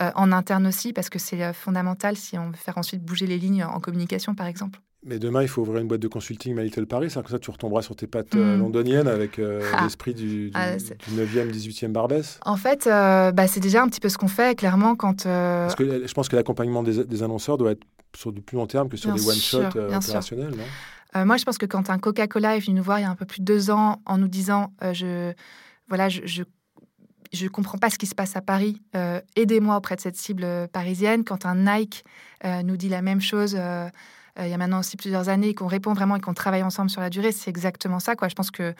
euh, 0.00 0.10
en 0.14 0.32
interne 0.32 0.66
aussi, 0.66 0.92
parce 0.92 1.10
que 1.10 1.18
c'est 1.18 1.42
euh, 1.42 1.52
fondamental 1.52 2.16
si 2.16 2.38
on 2.38 2.48
veut 2.48 2.56
faire 2.56 2.78
ensuite 2.78 3.02
bouger 3.02 3.26
les 3.26 3.38
lignes 3.38 3.64
en 3.64 3.80
communication, 3.80 4.34
par 4.34 4.46
exemple. 4.46 4.80
Mais 5.06 5.18
demain, 5.18 5.42
il 5.42 5.48
faut 5.48 5.60
ouvrir 5.60 5.82
une 5.82 5.88
boîte 5.88 6.00
de 6.00 6.08
consulting 6.08 6.54
My 6.54 6.64
Little 6.64 6.86
Paris, 6.86 7.08
que 7.08 7.30
ça, 7.30 7.38
tu 7.38 7.50
retomberas 7.50 7.82
sur 7.82 7.94
tes 7.94 8.06
pattes 8.06 8.34
hmm. 8.34 8.58
londoniennes 8.58 9.06
avec 9.06 9.38
ah. 9.74 9.84
l'esprit 9.84 10.14
du, 10.14 10.50
du, 10.50 10.50
9e, 10.50 11.50
18e 11.50 11.88
Barbès 11.88 12.40
En 12.46 12.56
fait, 12.56 12.86
bah, 12.86 13.46
c'est 13.46 13.60
déjà 13.60 13.82
un 13.82 13.88
petit 13.88 14.00
peu 14.00 14.08
ce 14.08 14.16
qu'on 14.16 14.28
fait, 14.28 14.56
clairement, 14.56 14.96
quand... 14.96 15.24
Parce 15.24 15.74
que 15.74 16.06
je 16.06 16.14
pense 16.14 16.30
que 16.30 16.36
l'accompagnement 16.36 16.82
des, 16.82 17.22
annonceurs 17.22 17.58
doit 17.58 17.72
être 17.72 17.84
sur 18.16 18.32
du 18.32 18.40
plus 18.40 18.56
long 18.56 18.66
terme 18.66 18.88
que 18.88 18.96
sur 18.96 19.12
des 19.12 19.28
one-shots 19.28 19.76
opérationnels, 19.76 20.52
non? 20.52 20.64
Euh, 21.16 21.24
moi, 21.24 21.36
je 21.36 21.44
pense 21.44 21.58
que 21.58 21.66
quand 21.66 21.90
un 21.90 21.98
Coca-Cola 21.98 22.56
est 22.56 22.60
venu 22.60 22.76
nous 22.76 22.82
voir 22.82 22.98
il 22.98 23.02
y 23.02 23.04
a 23.04 23.10
un 23.10 23.14
peu 23.14 23.26
plus 23.26 23.40
de 23.40 23.44
deux 23.44 23.70
ans 23.70 24.00
en 24.06 24.18
nous 24.18 24.28
disant 24.28 24.72
euh, 24.82 24.92
je, 24.92 25.32
voilà, 25.88 26.08
je, 26.08 26.42
je 27.32 27.46
comprends 27.48 27.78
pas 27.78 27.90
ce 27.90 27.98
qui 27.98 28.06
se 28.06 28.14
passe 28.14 28.36
à 28.36 28.40
Paris. 28.40 28.82
Euh, 28.96 29.20
aidez-moi 29.36 29.76
auprès 29.76 29.96
de 29.96 30.00
cette 30.00 30.16
cible 30.16 30.46
parisienne. 30.72 31.24
Quand 31.24 31.46
un 31.46 31.56
Nike 31.56 32.04
nous 32.64 32.76
dit 32.76 32.90
la 32.90 33.00
même 33.00 33.22
chose 33.22 33.58
il 34.38 34.48
y 34.48 34.52
a 34.52 34.58
maintenant 34.58 34.80
aussi 34.80 34.96
plusieurs 34.96 35.28
années 35.28 35.54
qu'on 35.54 35.68
répond 35.68 35.92
vraiment 35.92 36.16
et 36.16 36.20
qu'on 36.20 36.34
travaille 36.34 36.64
ensemble 36.64 36.90
sur 36.90 37.00
la 37.00 37.08
durée, 37.08 37.30
c'est 37.30 37.48
exactement 37.48 38.00
ça. 38.00 38.16
Quoi. 38.16 38.26
Je 38.28 38.34
pense 38.34 38.50
que 38.50 38.74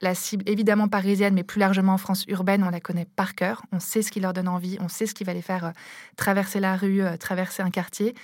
la 0.00 0.14
cible, 0.14 0.44
évidemment 0.48 0.86
parisienne, 0.86 1.34
mais 1.34 1.42
plus 1.42 1.58
largement 1.58 1.94
en 1.94 1.98
France 1.98 2.24
urbaine, 2.28 2.62
on 2.62 2.70
la 2.70 2.78
connaît 2.78 3.04
par 3.04 3.34
cœur. 3.34 3.62
On 3.72 3.80
sait 3.80 4.02
ce 4.02 4.12
qui 4.12 4.20
leur 4.20 4.32
donne 4.32 4.46
envie, 4.46 4.78
on 4.80 4.88
sait 4.88 5.06
ce 5.06 5.14
qui 5.14 5.24
va 5.24 5.34
les 5.34 5.42
faire 5.42 5.72
traverser 6.16 6.60
la 6.60 6.76
rue, 6.76 7.02
traverser 7.18 7.62
un 7.62 7.70
quartier. 7.70 8.14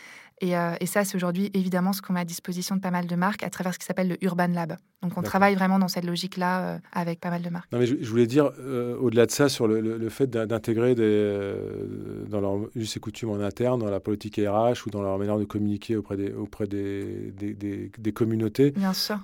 Euh, 0.43 0.77
et, 0.81 0.87
ça, 0.87 1.05
c'est 1.05 1.17
aujourd'hui 1.17 1.51
évidemment 1.55 1.93
ce 1.93 2.03
qu'on 2.03 2.13
met 2.13 2.21
à 2.21 2.25
disposition 2.25 2.77
de 2.77 2.81
pas 2.81 2.91
mal 2.91 3.07
de 3.07 3.17
marques 3.17 3.43
à 3.43 3.51
travers 3.51 3.75
ce 3.75 3.79
qui 3.79 3.87
s'appelle 3.87 4.09
le 4.09 4.23
Urban 4.25 4.49
Lab. 4.49 4.77
Donc 5.03 5.17
on 5.19 5.23
travaille 5.23 5.55
vraiment 5.55 5.79
dans 5.79 5.89
cette 5.89 6.05
logique-là 6.05 6.61
euh, 6.61 6.79
avec 6.93 7.21
pas 7.21 7.29
mal 7.31 7.43
de 7.43 7.51
marques. 7.51 7.71
Non, 7.71 7.79
mais 7.79 7.87
je, 7.87 8.09
voulais 8.09 8.27
dire, 8.27 8.51
euh, 8.59 8.97
au-delà 8.97 9.27
de 9.27 9.31
ça, 9.31 9.49
sur 9.49 9.69
le, 9.69 10.09
fait 10.09 10.29
d'intégrer 10.29 10.95
dans 10.95 12.41
leur 12.41 12.59
us 12.75 12.97
et 12.97 13.01
coutumes 13.01 13.31
en 13.31 13.41
interne, 13.41 13.81
dans 13.81 13.91
la 13.91 14.01
politique 14.01 14.37
RH 14.37 14.87
ou 14.87 14.91
dans 14.91 15.03
leur 15.03 15.19
manière 15.19 15.39
de 15.39 15.45
communiquer 15.45 15.97
auprès 15.97 16.17
des, 16.17 16.33
auprès 16.33 16.67
des, 16.67 17.33
des, 17.33 18.13
communautés, 18.13 18.73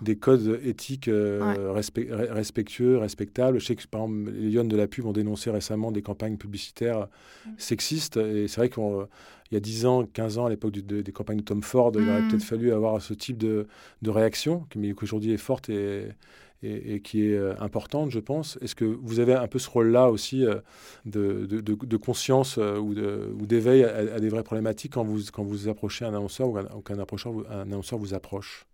des 0.02 0.16
codes 0.16 0.60
éthiques 0.62 1.10
respectueux, 1.10 2.98
respectables. 2.98 3.58
Je 3.58 3.66
sais 3.66 3.76
que 3.76 3.86
par 3.86 4.02
exemple, 4.02 4.30
les 4.32 4.50
Lyonnes 4.50 4.68
de 4.68 4.76
la 4.76 4.86
pub 4.86 5.06
ont 5.06 5.12
dénoncé 5.12 5.50
récemment 5.50 5.90
des 5.90 6.02
campagnes 6.02 6.36
publicitaires 6.36 7.08
mm. 7.46 7.50
sexistes. 7.56 8.16
Et 8.18 8.46
c'est 8.46 8.60
vrai 8.60 8.68
qu'on 8.68 9.08
il 9.52 9.56
y 9.56 9.58
a 9.58 9.60
10 9.60 9.84
ans, 9.84 10.06
15 10.10 10.38
ans, 10.38 10.46
à 10.46 10.50
l'époque 10.50 10.72
des 10.72 11.12
campagnes 11.12 11.36
de 11.36 11.42
Tom 11.42 11.62
Ford, 11.62 11.92
il 11.94 12.08
aurait 12.08 12.22
mm. 12.22 12.28
peut-être 12.28 12.42
fallu 12.42 12.72
avoir 12.72 13.02
ce 13.02 13.12
type 13.12 13.36
de, 13.36 13.66
réaction, 14.06 14.66
mais 14.74 14.94
qui 14.94 15.04
aujourd'hui 15.04 15.32
est 15.32 15.36
forte 15.36 15.68
et, 15.72 16.94
et, 16.94 17.00
qui 17.00 17.26
est 17.26 17.36
euh, 17.36 17.54
importante, 17.60 18.10
je 18.10 18.20
pense. 18.20 18.58
Est-ce 18.60 18.74
que 18.74 18.84
vous 18.84 19.20
avez 19.20 19.34
un 19.34 19.48
peu 19.48 19.58
ce 19.58 19.68
rôle-là 19.68 20.10
aussi 20.10 20.44
euh, 20.44 20.56
de, 21.04 21.46
de, 21.46 21.96
conscience 21.96 22.56
euh, 22.58 22.78
ou 22.78 23.46
d'éveil 23.46 23.84
à, 23.84 24.20
des 24.20 24.28
vraies 24.28 24.44
problématiques 24.44 24.92
quand 24.92 25.04
vous, 25.04 25.20
quand 25.32 25.42
vous 25.42 25.68
approchez 25.68 26.04
un 26.04 26.14
annonceur 26.14 26.48
ou 26.48 26.80
qu'un 26.80 26.98
un 26.98 27.60
annonceur 27.60 27.98
vous 27.98 28.14
approche? 28.14 28.66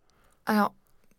Alors, 0.47 0.75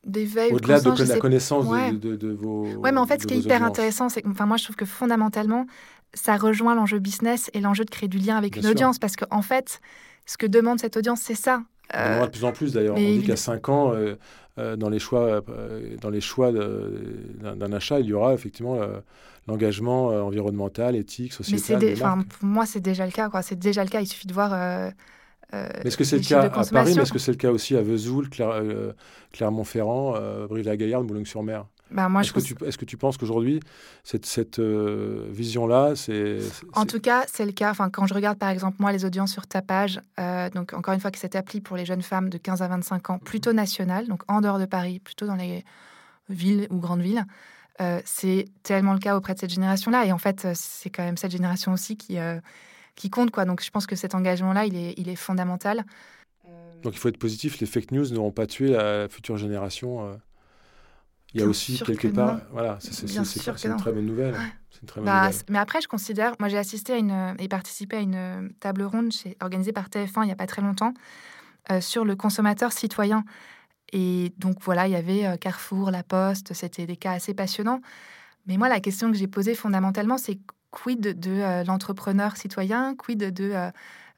d'éveil 0.05 0.53
au-delà 0.53 0.79
de, 0.79 1.03
la 1.03 1.17
connaissance 1.17 1.65
de, 1.65 2.29
vos 2.29 2.65
ouais 2.77 2.93
mais 2.93 2.99
en 2.99 3.05
fait 3.05 3.21
ce 3.21 3.27
qui 3.27 3.33
est 3.33 3.39
hyper 3.39 3.61
intéressant 3.63 4.07
c'est 4.07 4.21
que 4.21 4.29
enfin 4.29 4.45
moi 4.45 4.55
je 4.55 4.63
trouve 4.63 4.77
que 4.77 4.85
fondamentalement 4.85 5.65
ça 6.13 6.37
rejoint 6.37 6.73
l'enjeu 6.73 6.99
business 6.99 7.49
et 7.53 7.59
l'enjeu 7.59 7.83
de 7.83 7.89
créer 7.89 8.07
du 8.07 8.17
lien 8.17 8.37
avec 8.37 8.55
une 8.55 8.65
audience. 8.67 8.99
Parce 8.99 9.15
qu'en 9.15 9.27
en 9.29 9.41
fait 9.41 9.81
ce 10.25 10.37
que 10.37 10.45
demande 10.45 10.79
cette 10.79 10.95
audience, 10.95 11.21
c'est 11.21 11.35
ça. 11.35 11.63
On 11.93 12.25
de 12.25 12.29
plus 12.29 12.43
en 12.43 12.51
plus 12.51 12.73
d'ailleurs. 12.73 12.95
On 12.95 12.99
dit 12.99 13.23
qu'à 13.23 13.35
5 13.35 13.69
ans, 13.69 13.93
dans 14.57 14.89
les 14.89 14.99
choix, 14.99 15.41
dans 16.01 16.09
les 16.09 16.21
choix 16.21 16.51
d'un 16.51 17.73
achat, 17.73 17.99
il 17.99 18.07
y 18.07 18.13
aura 18.13 18.33
effectivement 18.33 18.79
l'engagement 19.47 20.07
environnemental, 20.07 20.95
éthique, 20.95 21.33
social. 21.33 21.79
Mais 21.81 21.95
pour 21.95 22.23
moi, 22.43 22.65
c'est 22.65 22.81
déjà 22.81 23.05
le 23.05 23.11
cas. 23.11 23.29
C'est 23.41 23.59
déjà 23.59 23.83
le 23.83 23.89
cas. 23.89 24.01
Il 24.01 24.07
suffit 24.07 24.27
de 24.27 24.33
voir 24.33 24.53
euh, 25.53 25.67
est-ce 25.83 25.97
que 25.97 26.03
c'est 26.03 26.17
le 26.17 26.23
cas 26.23 26.43
à 26.43 26.49
Paris, 26.49 26.93
mais 26.95 27.01
est-ce 27.01 27.11
que 27.11 27.19
c'est 27.19 27.31
le 27.31 27.37
cas 27.37 27.51
aussi 27.51 27.75
à 27.75 27.81
Vesoul, 27.81 28.29
euh, 28.39 28.93
Clermont-Ferrand, 29.31 30.15
euh, 30.15 30.47
Brive-la-Gaillarde, 30.47 31.07
Boulogne-sur-Mer? 31.07 31.65
Bah, 31.91 32.09
est-ce, 32.21 32.33
que 32.33 32.39
tu, 32.39 32.55
est-ce 32.65 32.77
que 32.77 32.85
tu 32.85 32.97
penses 32.97 33.17
qu'aujourd'hui, 33.17 33.59
cette, 34.03 34.25
cette 34.25 34.59
vision-là, 34.59 35.95
c'est, 35.95 36.39
En 36.73 36.85
tout 36.85 36.99
cas, 36.99 37.25
c'est 37.31 37.45
le 37.45 37.51
cas. 37.51 37.71
Enfin, 37.71 37.89
quand 37.89 38.05
je 38.05 38.13
regarde, 38.13 38.37
par 38.37 38.49
exemple, 38.49 38.77
moi, 38.79 38.91
les 38.91 39.05
audiences 39.05 39.31
sur 39.31 39.47
Tapage, 39.47 40.01
donc 40.53 40.73
encore 40.73 40.93
une 40.93 40.99
fois, 40.99 41.11
que 41.11 41.17
cette 41.17 41.35
appli 41.35 41.61
pour 41.61 41.77
les 41.77 41.85
jeunes 41.85 42.01
femmes 42.01 42.29
de 42.29 42.37
15 42.37 42.61
à 42.61 42.67
25 42.67 43.09
ans, 43.09 43.19
plutôt 43.19 43.53
nationale, 43.53 44.07
donc 44.07 44.23
en 44.27 44.41
dehors 44.41 44.59
de 44.59 44.65
Paris, 44.65 44.99
plutôt 44.99 45.25
dans 45.25 45.35
les 45.35 45.63
villes 46.29 46.67
ou 46.69 46.77
grandes 46.77 47.01
villes, 47.01 47.25
c'est 48.05 48.45
tellement 48.63 48.93
le 48.93 48.99
cas 48.99 49.15
auprès 49.17 49.33
de 49.33 49.39
cette 49.39 49.51
génération-là. 49.53 50.05
Et 50.05 50.11
en 50.11 50.17
fait, 50.17 50.47
c'est 50.53 50.89
quand 50.89 51.03
même 51.03 51.17
cette 51.17 51.31
génération 51.31 51.73
aussi 51.73 51.97
qui 51.97 52.17
qui 52.99 53.09
compte. 53.09 53.31
Quoi. 53.31 53.45
Donc 53.45 53.63
je 53.63 53.71
pense 53.71 53.87
que 53.87 53.95
cet 53.95 54.13
engagement-là, 54.13 54.65
il 54.65 54.75
est, 54.75 54.93
il 54.97 55.09
est 55.09 55.15
fondamental. 55.15 55.85
Euh, 56.45 56.49
Donc 56.83 56.93
il 56.93 56.99
faut 56.99 57.09
être 57.09 57.17
positif, 57.17 57.59
les 57.59 57.65
fake 57.65 57.91
news 57.91 58.07
n'auront 58.11 58.31
pas 58.31 58.45
tué 58.45 58.71
la 58.71 59.07
future 59.09 59.37
génération. 59.37 60.19
Euh. 61.29 61.35
Il 61.35 61.41
y 61.41 61.43
a 61.43 61.47
aussi 61.47 61.79
quelque 61.79 62.07
part, 62.07 62.39
voilà, 62.51 62.77
c'est 62.79 63.01
une, 63.65 63.77
très 63.77 63.91
bonne 63.91 64.05
nouvelle. 64.05 64.35
Bah, 64.97 65.29
mais 65.49 65.59
après, 65.59 65.81
je 65.81 65.87
considère, 65.87 66.33
moi 66.39 66.47
j'ai 66.47 66.57
assisté 66.57 66.93
à 66.93 66.97
une, 66.97 67.35
et 67.37 67.47
participé 67.47 67.97
à 67.97 67.99
une 67.99 68.51
table 68.59 68.83
ronde 68.83 69.11
chez, 69.11 69.35
organisée 69.41 69.73
par 69.73 69.89
TF1 69.89 70.23
il 70.23 70.25
n'y 70.27 70.31
a 70.31 70.37
pas 70.37 70.47
très 70.47 70.61
longtemps 70.61 70.93
euh, 71.71 71.81
sur 71.81 72.05
le 72.05 72.15
consommateur 72.15 72.71
citoyen. 72.71 73.25
Et 73.91 74.33
donc 74.37 74.57
voilà, 74.61 74.87
il 74.87 74.91
y 74.91 74.95
avait 74.95 75.37
Carrefour, 75.39 75.91
La 75.91 76.03
Poste, 76.03 76.53
c'était 76.53 76.85
des 76.85 76.95
cas 76.95 77.13
assez 77.13 77.33
passionnants. 77.33 77.81
Mais 78.45 78.57
moi, 78.57 78.69
la 78.69 78.79
question 78.79 79.11
que 79.11 79.17
j'ai 79.17 79.27
posée 79.27 79.55
fondamentalement, 79.55 80.17
c'est 80.17 80.39
quid 80.71 81.19
de 81.19 81.31
euh, 81.31 81.63
l'entrepreneur 81.63 82.37
citoyen, 82.37 82.95
quid 82.95 83.19
de, 83.19 83.51
euh, 83.53 83.71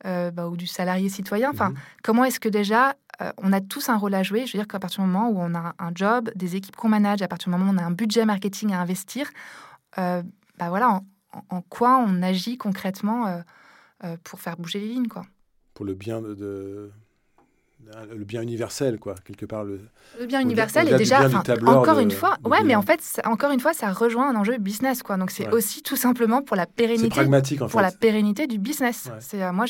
euh, 0.06 0.32
bah, 0.32 0.47
ou 0.47 0.58
du 0.58 0.67
salarié 0.67 1.10
citoyen? 1.10 1.50
Enfin, 1.52 1.69
mhm. 1.69 1.76
comment 2.04 2.26
est-ce 2.26 2.39
que 2.39 2.50
déjà 2.50 2.95
on 3.38 3.54
a 3.54 3.62
tous 3.62 3.90
un 3.90 3.98
rôle 3.98 4.14
à 4.14 4.24
jouer 4.24 4.46
Je 4.46 4.54
veux 4.54 4.60
dire 4.60 4.68
qu'à 4.68 4.80
partir 4.80 5.04
du 5.04 5.10
moment 5.10 5.30
où 5.30 5.40
on 5.40 5.56
a 5.56 5.76
un 5.80 5.92
job, 5.94 6.30
des 6.36 6.56
équipes 6.56 6.76
qu'on 6.76 6.90
manage, 6.90 7.22
à 7.22 7.28
partir 7.28 7.52
du 7.52 7.58
moment 7.58 7.72
où 7.72 7.76
on 7.76 7.78
a 7.78 7.84
un 7.84 7.92
budget 7.92 8.26
marketing 8.26 8.74
à 8.74 8.82
investir, 8.82 9.30
bah 9.98 10.24
voilà, 10.70 11.02
en, 11.50 11.62
quoi 11.62 12.04
on 12.06 12.22
agit 12.22 12.58
concrètement 12.58 13.42
pour 14.24 14.40
faire 14.40 14.58
bouger 14.58 14.80
les 14.80 14.88
lignes, 14.88 15.08
quoi. 15.08 15.26
Pour 15.74 15.86
le 15.86 15.94
bien 15.94 16.22
de 16.22 16.92
le 18.16 18.24
bien 18.24 18.42
universel, 18.42 19.00
quoi, 19.00 19.16
quelque 19.26 19.46
part. 19.46 19.64
Le, 19.64 19.80
le 20.20 20.26
bien 20.26 20.42
universel 20.42 20.88
est 20.88 20.98
déjà, 20.98 21.28
encore 21.66 22.00
une 22.00 22.12
fois, 22.12 22.38
ouais, 22.46 22.64
mais 22.64 22.76
en 22.76 22.82
fait, 22.82 23.22
encore 23.26 23.52
une 23.52 23.60
fois, 23.60 23.74
ça 23.74 23.92
rejoint 23.92 24.30
un 24.30 24.36
enjeu 24.36 24.58
business, 24.58 25.04
quoi. 25.04 25.18
Donc 25.18 25.32
c'est 25.32 25.50
aussi 25.50 25.82
tout 25.82 25.96
simplement 25.96 26.42
pour 26.42 26.56
la 26.56 26.66
pérennité, 26.66 27.10
pragmatique, 27.10 27.62
en 27.62 27.68
pour 27.68 27.82
la 27.82 27.92
pérennité 27.92 28.48
du 28.48 28.60
business. 28.60 29.10
C'est 29.20 29.44
euh, 29.44 29.52
moi, 29.52 29.66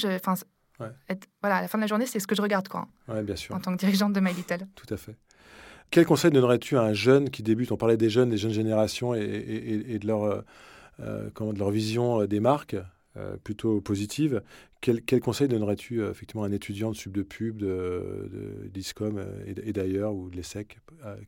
voilà, 1.42 1.58
à 1.58 1.62
la 1.62 1.68
fin 1.68 1.78
de 1.78 1.84
la 1.84 1.88
journée, 1.88 2.06
c'est 2.06 2.20
ce 2.20 2.28
que 2.28 2.36
je 2.36 2.42
regarde, 2.42 2.68
quoi. 2.68 2.88
Ouais, 3.08 3.24
bien 3.24 3.36
sûr. 3.36 3.56
En 3.56 3.60
tant 3.60 3.74
que 3.74 3.78
dirigeante 3.78 4.14
de 4.14 4.20
My 4.20 4.34
Little. 4.34 4.68
Tout 4.76 4.94
à 4.94 4.98
fait. 4.98 5.16
Quel 5.90 6.06
conseil 6.06 6.32
donnerais-tu 6.32 6.78
à 6.78 6.84
un 6.84 6.94
jeune 6.94 7.30
qui 7.30 7.44
débute? 7.44 7.72
On 7.72 7.78
parlait 7.78 7.98
des 7.98 8.10
jeunes, 8.10 8.30
des 8.30 8.38
jeunes 8.38 8.54
générations 8.54 9.14
et, 9.14 9.20
et, 9.20 10.00
de 10.00 10.08
leur, 10.08 10.24
euh, 10.24 10.42
euh, 11.02 11.30
comment, 11.34 11.52
de 11.54 11.60
leur 11.60 11.72
vision 11.72 12.26
des 12.26 12.40
marques. 12.40 12.76
Euh, 13.18 13.36
plutôt 13.36 13.82
positive. 13.82 14.42
Quel, 14.80 15.02
quel 15.02 15.20
conseil 15.20 15.50
donnerais-tu 15.50 16.02
euh, 16.02 16.12
effectivement 16.12 16.44
à 16.44 16.48
un 16.48 16.54
étudiant 16.54 16.92
de 16.92 16.96
sub 16.96 17.12
de 17.12 17.24
pub, 17.24 17.58
de, 17.58 18.70
d'ISCOM 18.74 19.18
euh, 19.18 19.44
et, 19.46 19.74
d'ailleurs, 19.74 20.14
ou 20.14 20.30
de 20.30 20.38
l'ESSEC, 20.38 20.80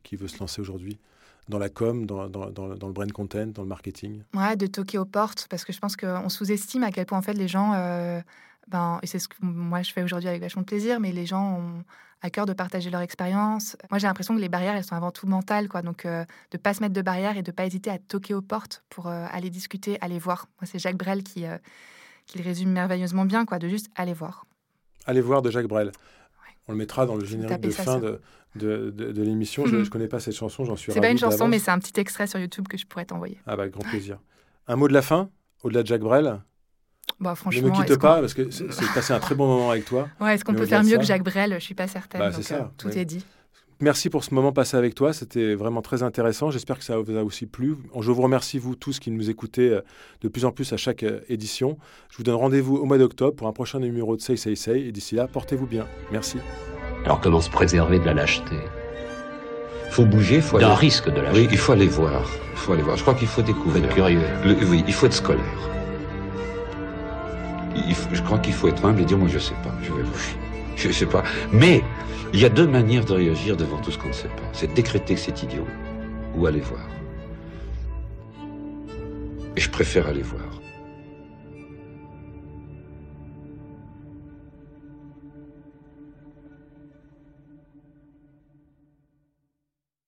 qui 0.02 0.16
veut 0.16 0.28
se 0.28 0.38
lancer 0.38 0.62
aujourd'hui 0.62 0.98
dans 1.50 1.58
la 1.58 1.68
com, 1.68 2.06
dans, 2.06 2.30
dans, 2.30 2.48
dans, 2.48 2.86
le 2.86 2.92
brand 2.94 3.12
content, 3.12 3.48
dans 3.48 3.60
le 3.60 3.68
marketing? 3.68 4.22
Ouais, 4.32 4.56
de 4.56 4.66
toquer 4.66 4.96
aux 4.96 5.04
portes, 5.04 5.46
parce 5.50 5.66
que 5.66 5.74
je 5.74 5.78
pense 5.78 5.94
qu'on 5.94 6.30
sous-estime 6.30 6.84
à 6.84 6.90
quel 6.90 7.04
point 7.04 7.18
en 7.18 7.22
fait 7.22 7.34
les 7.34 7.48
gens, 7.48 7.74
ben, 8.68 8.98
et 9.02 9.06
c'est 9.06 9.18
ce 9.18 9.28
que 9.28 9.36
moi 9.40 9.82
je 9.82 9.92
fais 9.92 10.02
aujourd'hui 10.02 10.28
avec 10.28 10.40
vachement 10.40 10.62
de 10.62 10.66
plaisir, 10.66 11.00
mais 11.00 11.12
les 11.12 11.26
gens 11.26 11.58
ont 11.58 11.84
à 12.22 12.30
cœur 12.30 12.46
de 12.46 12.52
partager 12.54 12.90
leur 12.90 13.02
expérience. 13.02 13.76
Moi 13.90 13.98
j'ai 13.98 14.06
l'impression 14.06 14.34
que 14.34 14.40
les 14.40 14.48
barrières, 14.48 14.74
elles 14.74 14.84
sont 14.84 14.96
avant 14.96 15.10
tout 15.10 15.26
mentales, 15.26 15.68
quoi. 15.68 15.82
Donc 15.82 16.04
de 16.06 16.24
ne 16.52 16.58
pas 16.58 16.72
se 16.74 16.80
mettre 16.80 16.94
de 16.94 17.02
barrières 17.02 17.36
et 17.36 17.42
de 17.42 17.50
ne 17.50 17.54
pas 17.54 17.66
hésiter 17.66 17.90
à 17.90 17.98
toquer 17.98 18.34
aux 18.34 18.42
portes 18.42 18.82
pour 18.88 19.08
aller 19.08 19.50
discuter, 19.50 19.98
aller 20.00 20.18
voir. 20.18 20.46
Moi 20.60 20.66
c'est 20.66 20.78
Jacques 20.78 20.96
Brel 20.96 21.22
qui, 21.22 21.44
qui 22.26 22.38
le 22.38 22.44
résume 22.44 22.70
merveilleusement 22.70 23.24
bien, 23.24 23.44
quoi, 23.44 23.58
de 23.58 23.68
juste 23.68 23.90
aller 23.94 24.14
voir. 24.14 24.46
Aller 25.06 25.20
voir 25.20 25.42
de 25.42 25.50
Jacques 25.50 25.68
Brel. 25.68 25.92
On 26.66 26.72
le 26.72 26.78
mettra 26.78 27.06
dans 27.06 27.16
le 27.16 27.24
générique 27.24 27.60
de 27.60 27.70
fin 27.70 27.98
de, 27.98 28.20
de, 28.54 28.90
de, 28.90 29.22
l'émission. 29.22 29.66
Je 29.66 29.76
ne 29.76 29.80
mhm. 29.82 29.88
connais 29.88 30.08
pas 30.08 30.20
cette 30.20 30.34
chanson, 30.34 30.64
j'en 30.64 30.76
suis 30.76 30.92
C'est 30.92 31.00
pas 31.00 31.10
une 31.10 31.18
chanson, 31.18 31.48
mais 31.48 31.58
c'est 31.58 31.70
un 31.70 31.78
petit 31.78 31.98
extrait 32.00 32.26
sur 32.26 32.38
YouTube 32.38 32.68
que 32.68 32.78
je 32.78 32.86
pourrais 32.86 33.04
t'envoyer. 33.04 33.38
Ah 33.46 33.56
bah, 33.56 33.68
grand 33.68 33.82
plaisir. 33.82 34.18
Un 34.66 34.76
mot 34.76 34.88
de 34.88 34.94
la 34.94 35.02
fin, 35.02 35.28
au-delà 35.62 35.82
de 35.82 35.88
Jacques 35.88 36.00
Brel? 36.00 36.40
Bah, 37.20 37.34
franchement, 37.34 37.68
ne 37.68 37.72
me 37.72 37.84
quitte 37.84 37.98
pas, 37.98 38.20
parce 38.20 38.34
que 38.34 38.50
c'est 38.50 38.92
passé 38.94 39.12
un 39.12 39.20
très 39.20 39.34
bon 39.34 39.46
moment 39.46 39.70
avec 39.70 39.84
toi. 39.84 40.08
Ouais, 40.20 40.34
est-ce 40.34 40.44
qu'on 40.44 40.54
peut 40.54 40.66
faire 40.66 40.84
mieux 40.84 40.96
que 40.96 41.04
Jacques 41.04 41.24
Brel? 41.24 41.54
Je 41.54 41.64
suis 41.64 41.74
pas 41.74 41.88
certaine. 41.88 42.20
Bah, 42.20 42.32
ça, 42.32 42.54
euh, 42.54 42.62
tout 42.78 42.88
est 42.90 43.04
dit. 43.04 43.24
Merci 43.80 44.08
pour 44.08 44.24
ce 44.24 44.32
moment 44.32 44.52
passé 44.52 44.76
avec 44.76 44.94
toi. 44.94 45.12
C'était 45.12 45.54
vraiment 45.54 45.82
très 45.82 46.02
intéressant. 46.02 46.50
J'espère 46.50 46.78
que 46.78 46.84
ça 46.84 46.96
vous 46.98 47.16
a 47.16 47.24
aussi 47.24 47.46
plu. 47.46 47.76
Je 48.00 48.10
vous 48.10 48.22
remercie, 48.22 48.58
vous 48.58 48.76
tous 48.76 49.00
qui 49.00 49.10
nous 49.10 49.30
écoutez 49.30 49.70
euh, 49.70 49.80
de 50.22 50.28
plus 50.28 50.44
en 50.44 50.52
plus 50.52 50.72
à 50.72 50.76
chaque 50.76 51.02
euh, 51.02 51.20
édition. 51.28 51.76
Je 52.10 52.16
vous 52.16 52.22
donne 52.22 52.36
rendez-vous 52.36 52.76
au 52.76 52.84
mois 52.84 52.98
d'octobre 52.98 53.34
pour 53.34 53.48
un 53.48 53.52
prochain 53.52 53.80
numéro 53.80 54.16
de 54.16 54.22
Say 54.22 54.36
Say 54.36 54.54
Say. 54.54 54.80
Et 54.80 54.92
d'ici 54.92 55.16
là, 55.16 55.26
portez-vous 55.26 55.66
bien. 55.66 55.86
Merci. 56.12 56.38
Alors, 57.04 57.20
comment 57.20 57.40
se 57.40 57.50
préserver 57.50 57.98
de 57.98 58.04
la 58.04 58.14
lâcheté 58.14 58.56
faut 59.90 60.04
bouger, 60.04 60.40
faut 60.40 60.58
d'un 60.58 60.74
risque 60.74 61.08
de 61.08 61.20
lâcheté. 61.20 61.42
Oui, 61.42 61.48
il 61.52 61.56
faut 61.58 61.70
aller 61.70 61.86
voir. 61.86 62.28
Il 62.52 62.58
faut 62.58 62.72
aller 62.72 62.82
voir. 62.82 62.96
Je 62.96 63.02
crois 63.02 63.14
qu'il 63.14 63.28
faut 63.28 63.42
découvrir. 63.42 63.84
être 63.84 63.94
curieux. 63.94 64.18
oui, 64.44 64.82
il 64.88 64.92
faut 64.92 65.06
être 65.06 65.12
scolaire. 65.12 65.44
Je 68.12 68.22
crois 68.22 68.38
qu'il 68.38 68.54
faut 68.54 68.68
être 68.68 68.84
humble 68.84 69.00
et 69.00 69.04
dire 69.04 69.18
moi 69.18 69.28
je 69.28 69.38
sais 69.38 69.54
pas, 69.62 69.74
je 69.82 69.92
vais 69.92 70.02
voir. 70.02 70.20
Je 70.76 70.90
sais 70.90 71.06
pas. 71.06 71.22
Mais 71.52 71.82
il 72.32 72.40
y 72.40 72.44
a 72.44 72.48
deux 72.48 72.66
manières 72.66 73.04
de 73.04 73.12
réagir 73.12 73.56
devant 73.56 73.78
tout 73.78 73.90
ce 73.90 73.98
qu'on 73.98 74.08
ne 74.08 74.12
sait 74.12 74.28
pas. 74.28 74.42
C'est 74.52 74.72
décréter 74.74 75.14
que 75.14 75.20
c'est 75.20 75.42
idiot 75.42 75.66
ou 76.36 76.46
aller 76.46 76.60
voir. 76.60 76.86
Et 79.56 79.60
je 79.60 79.70
préfère 79.70 80.08
aller 80.08 80.22
voir. 80.22 80.63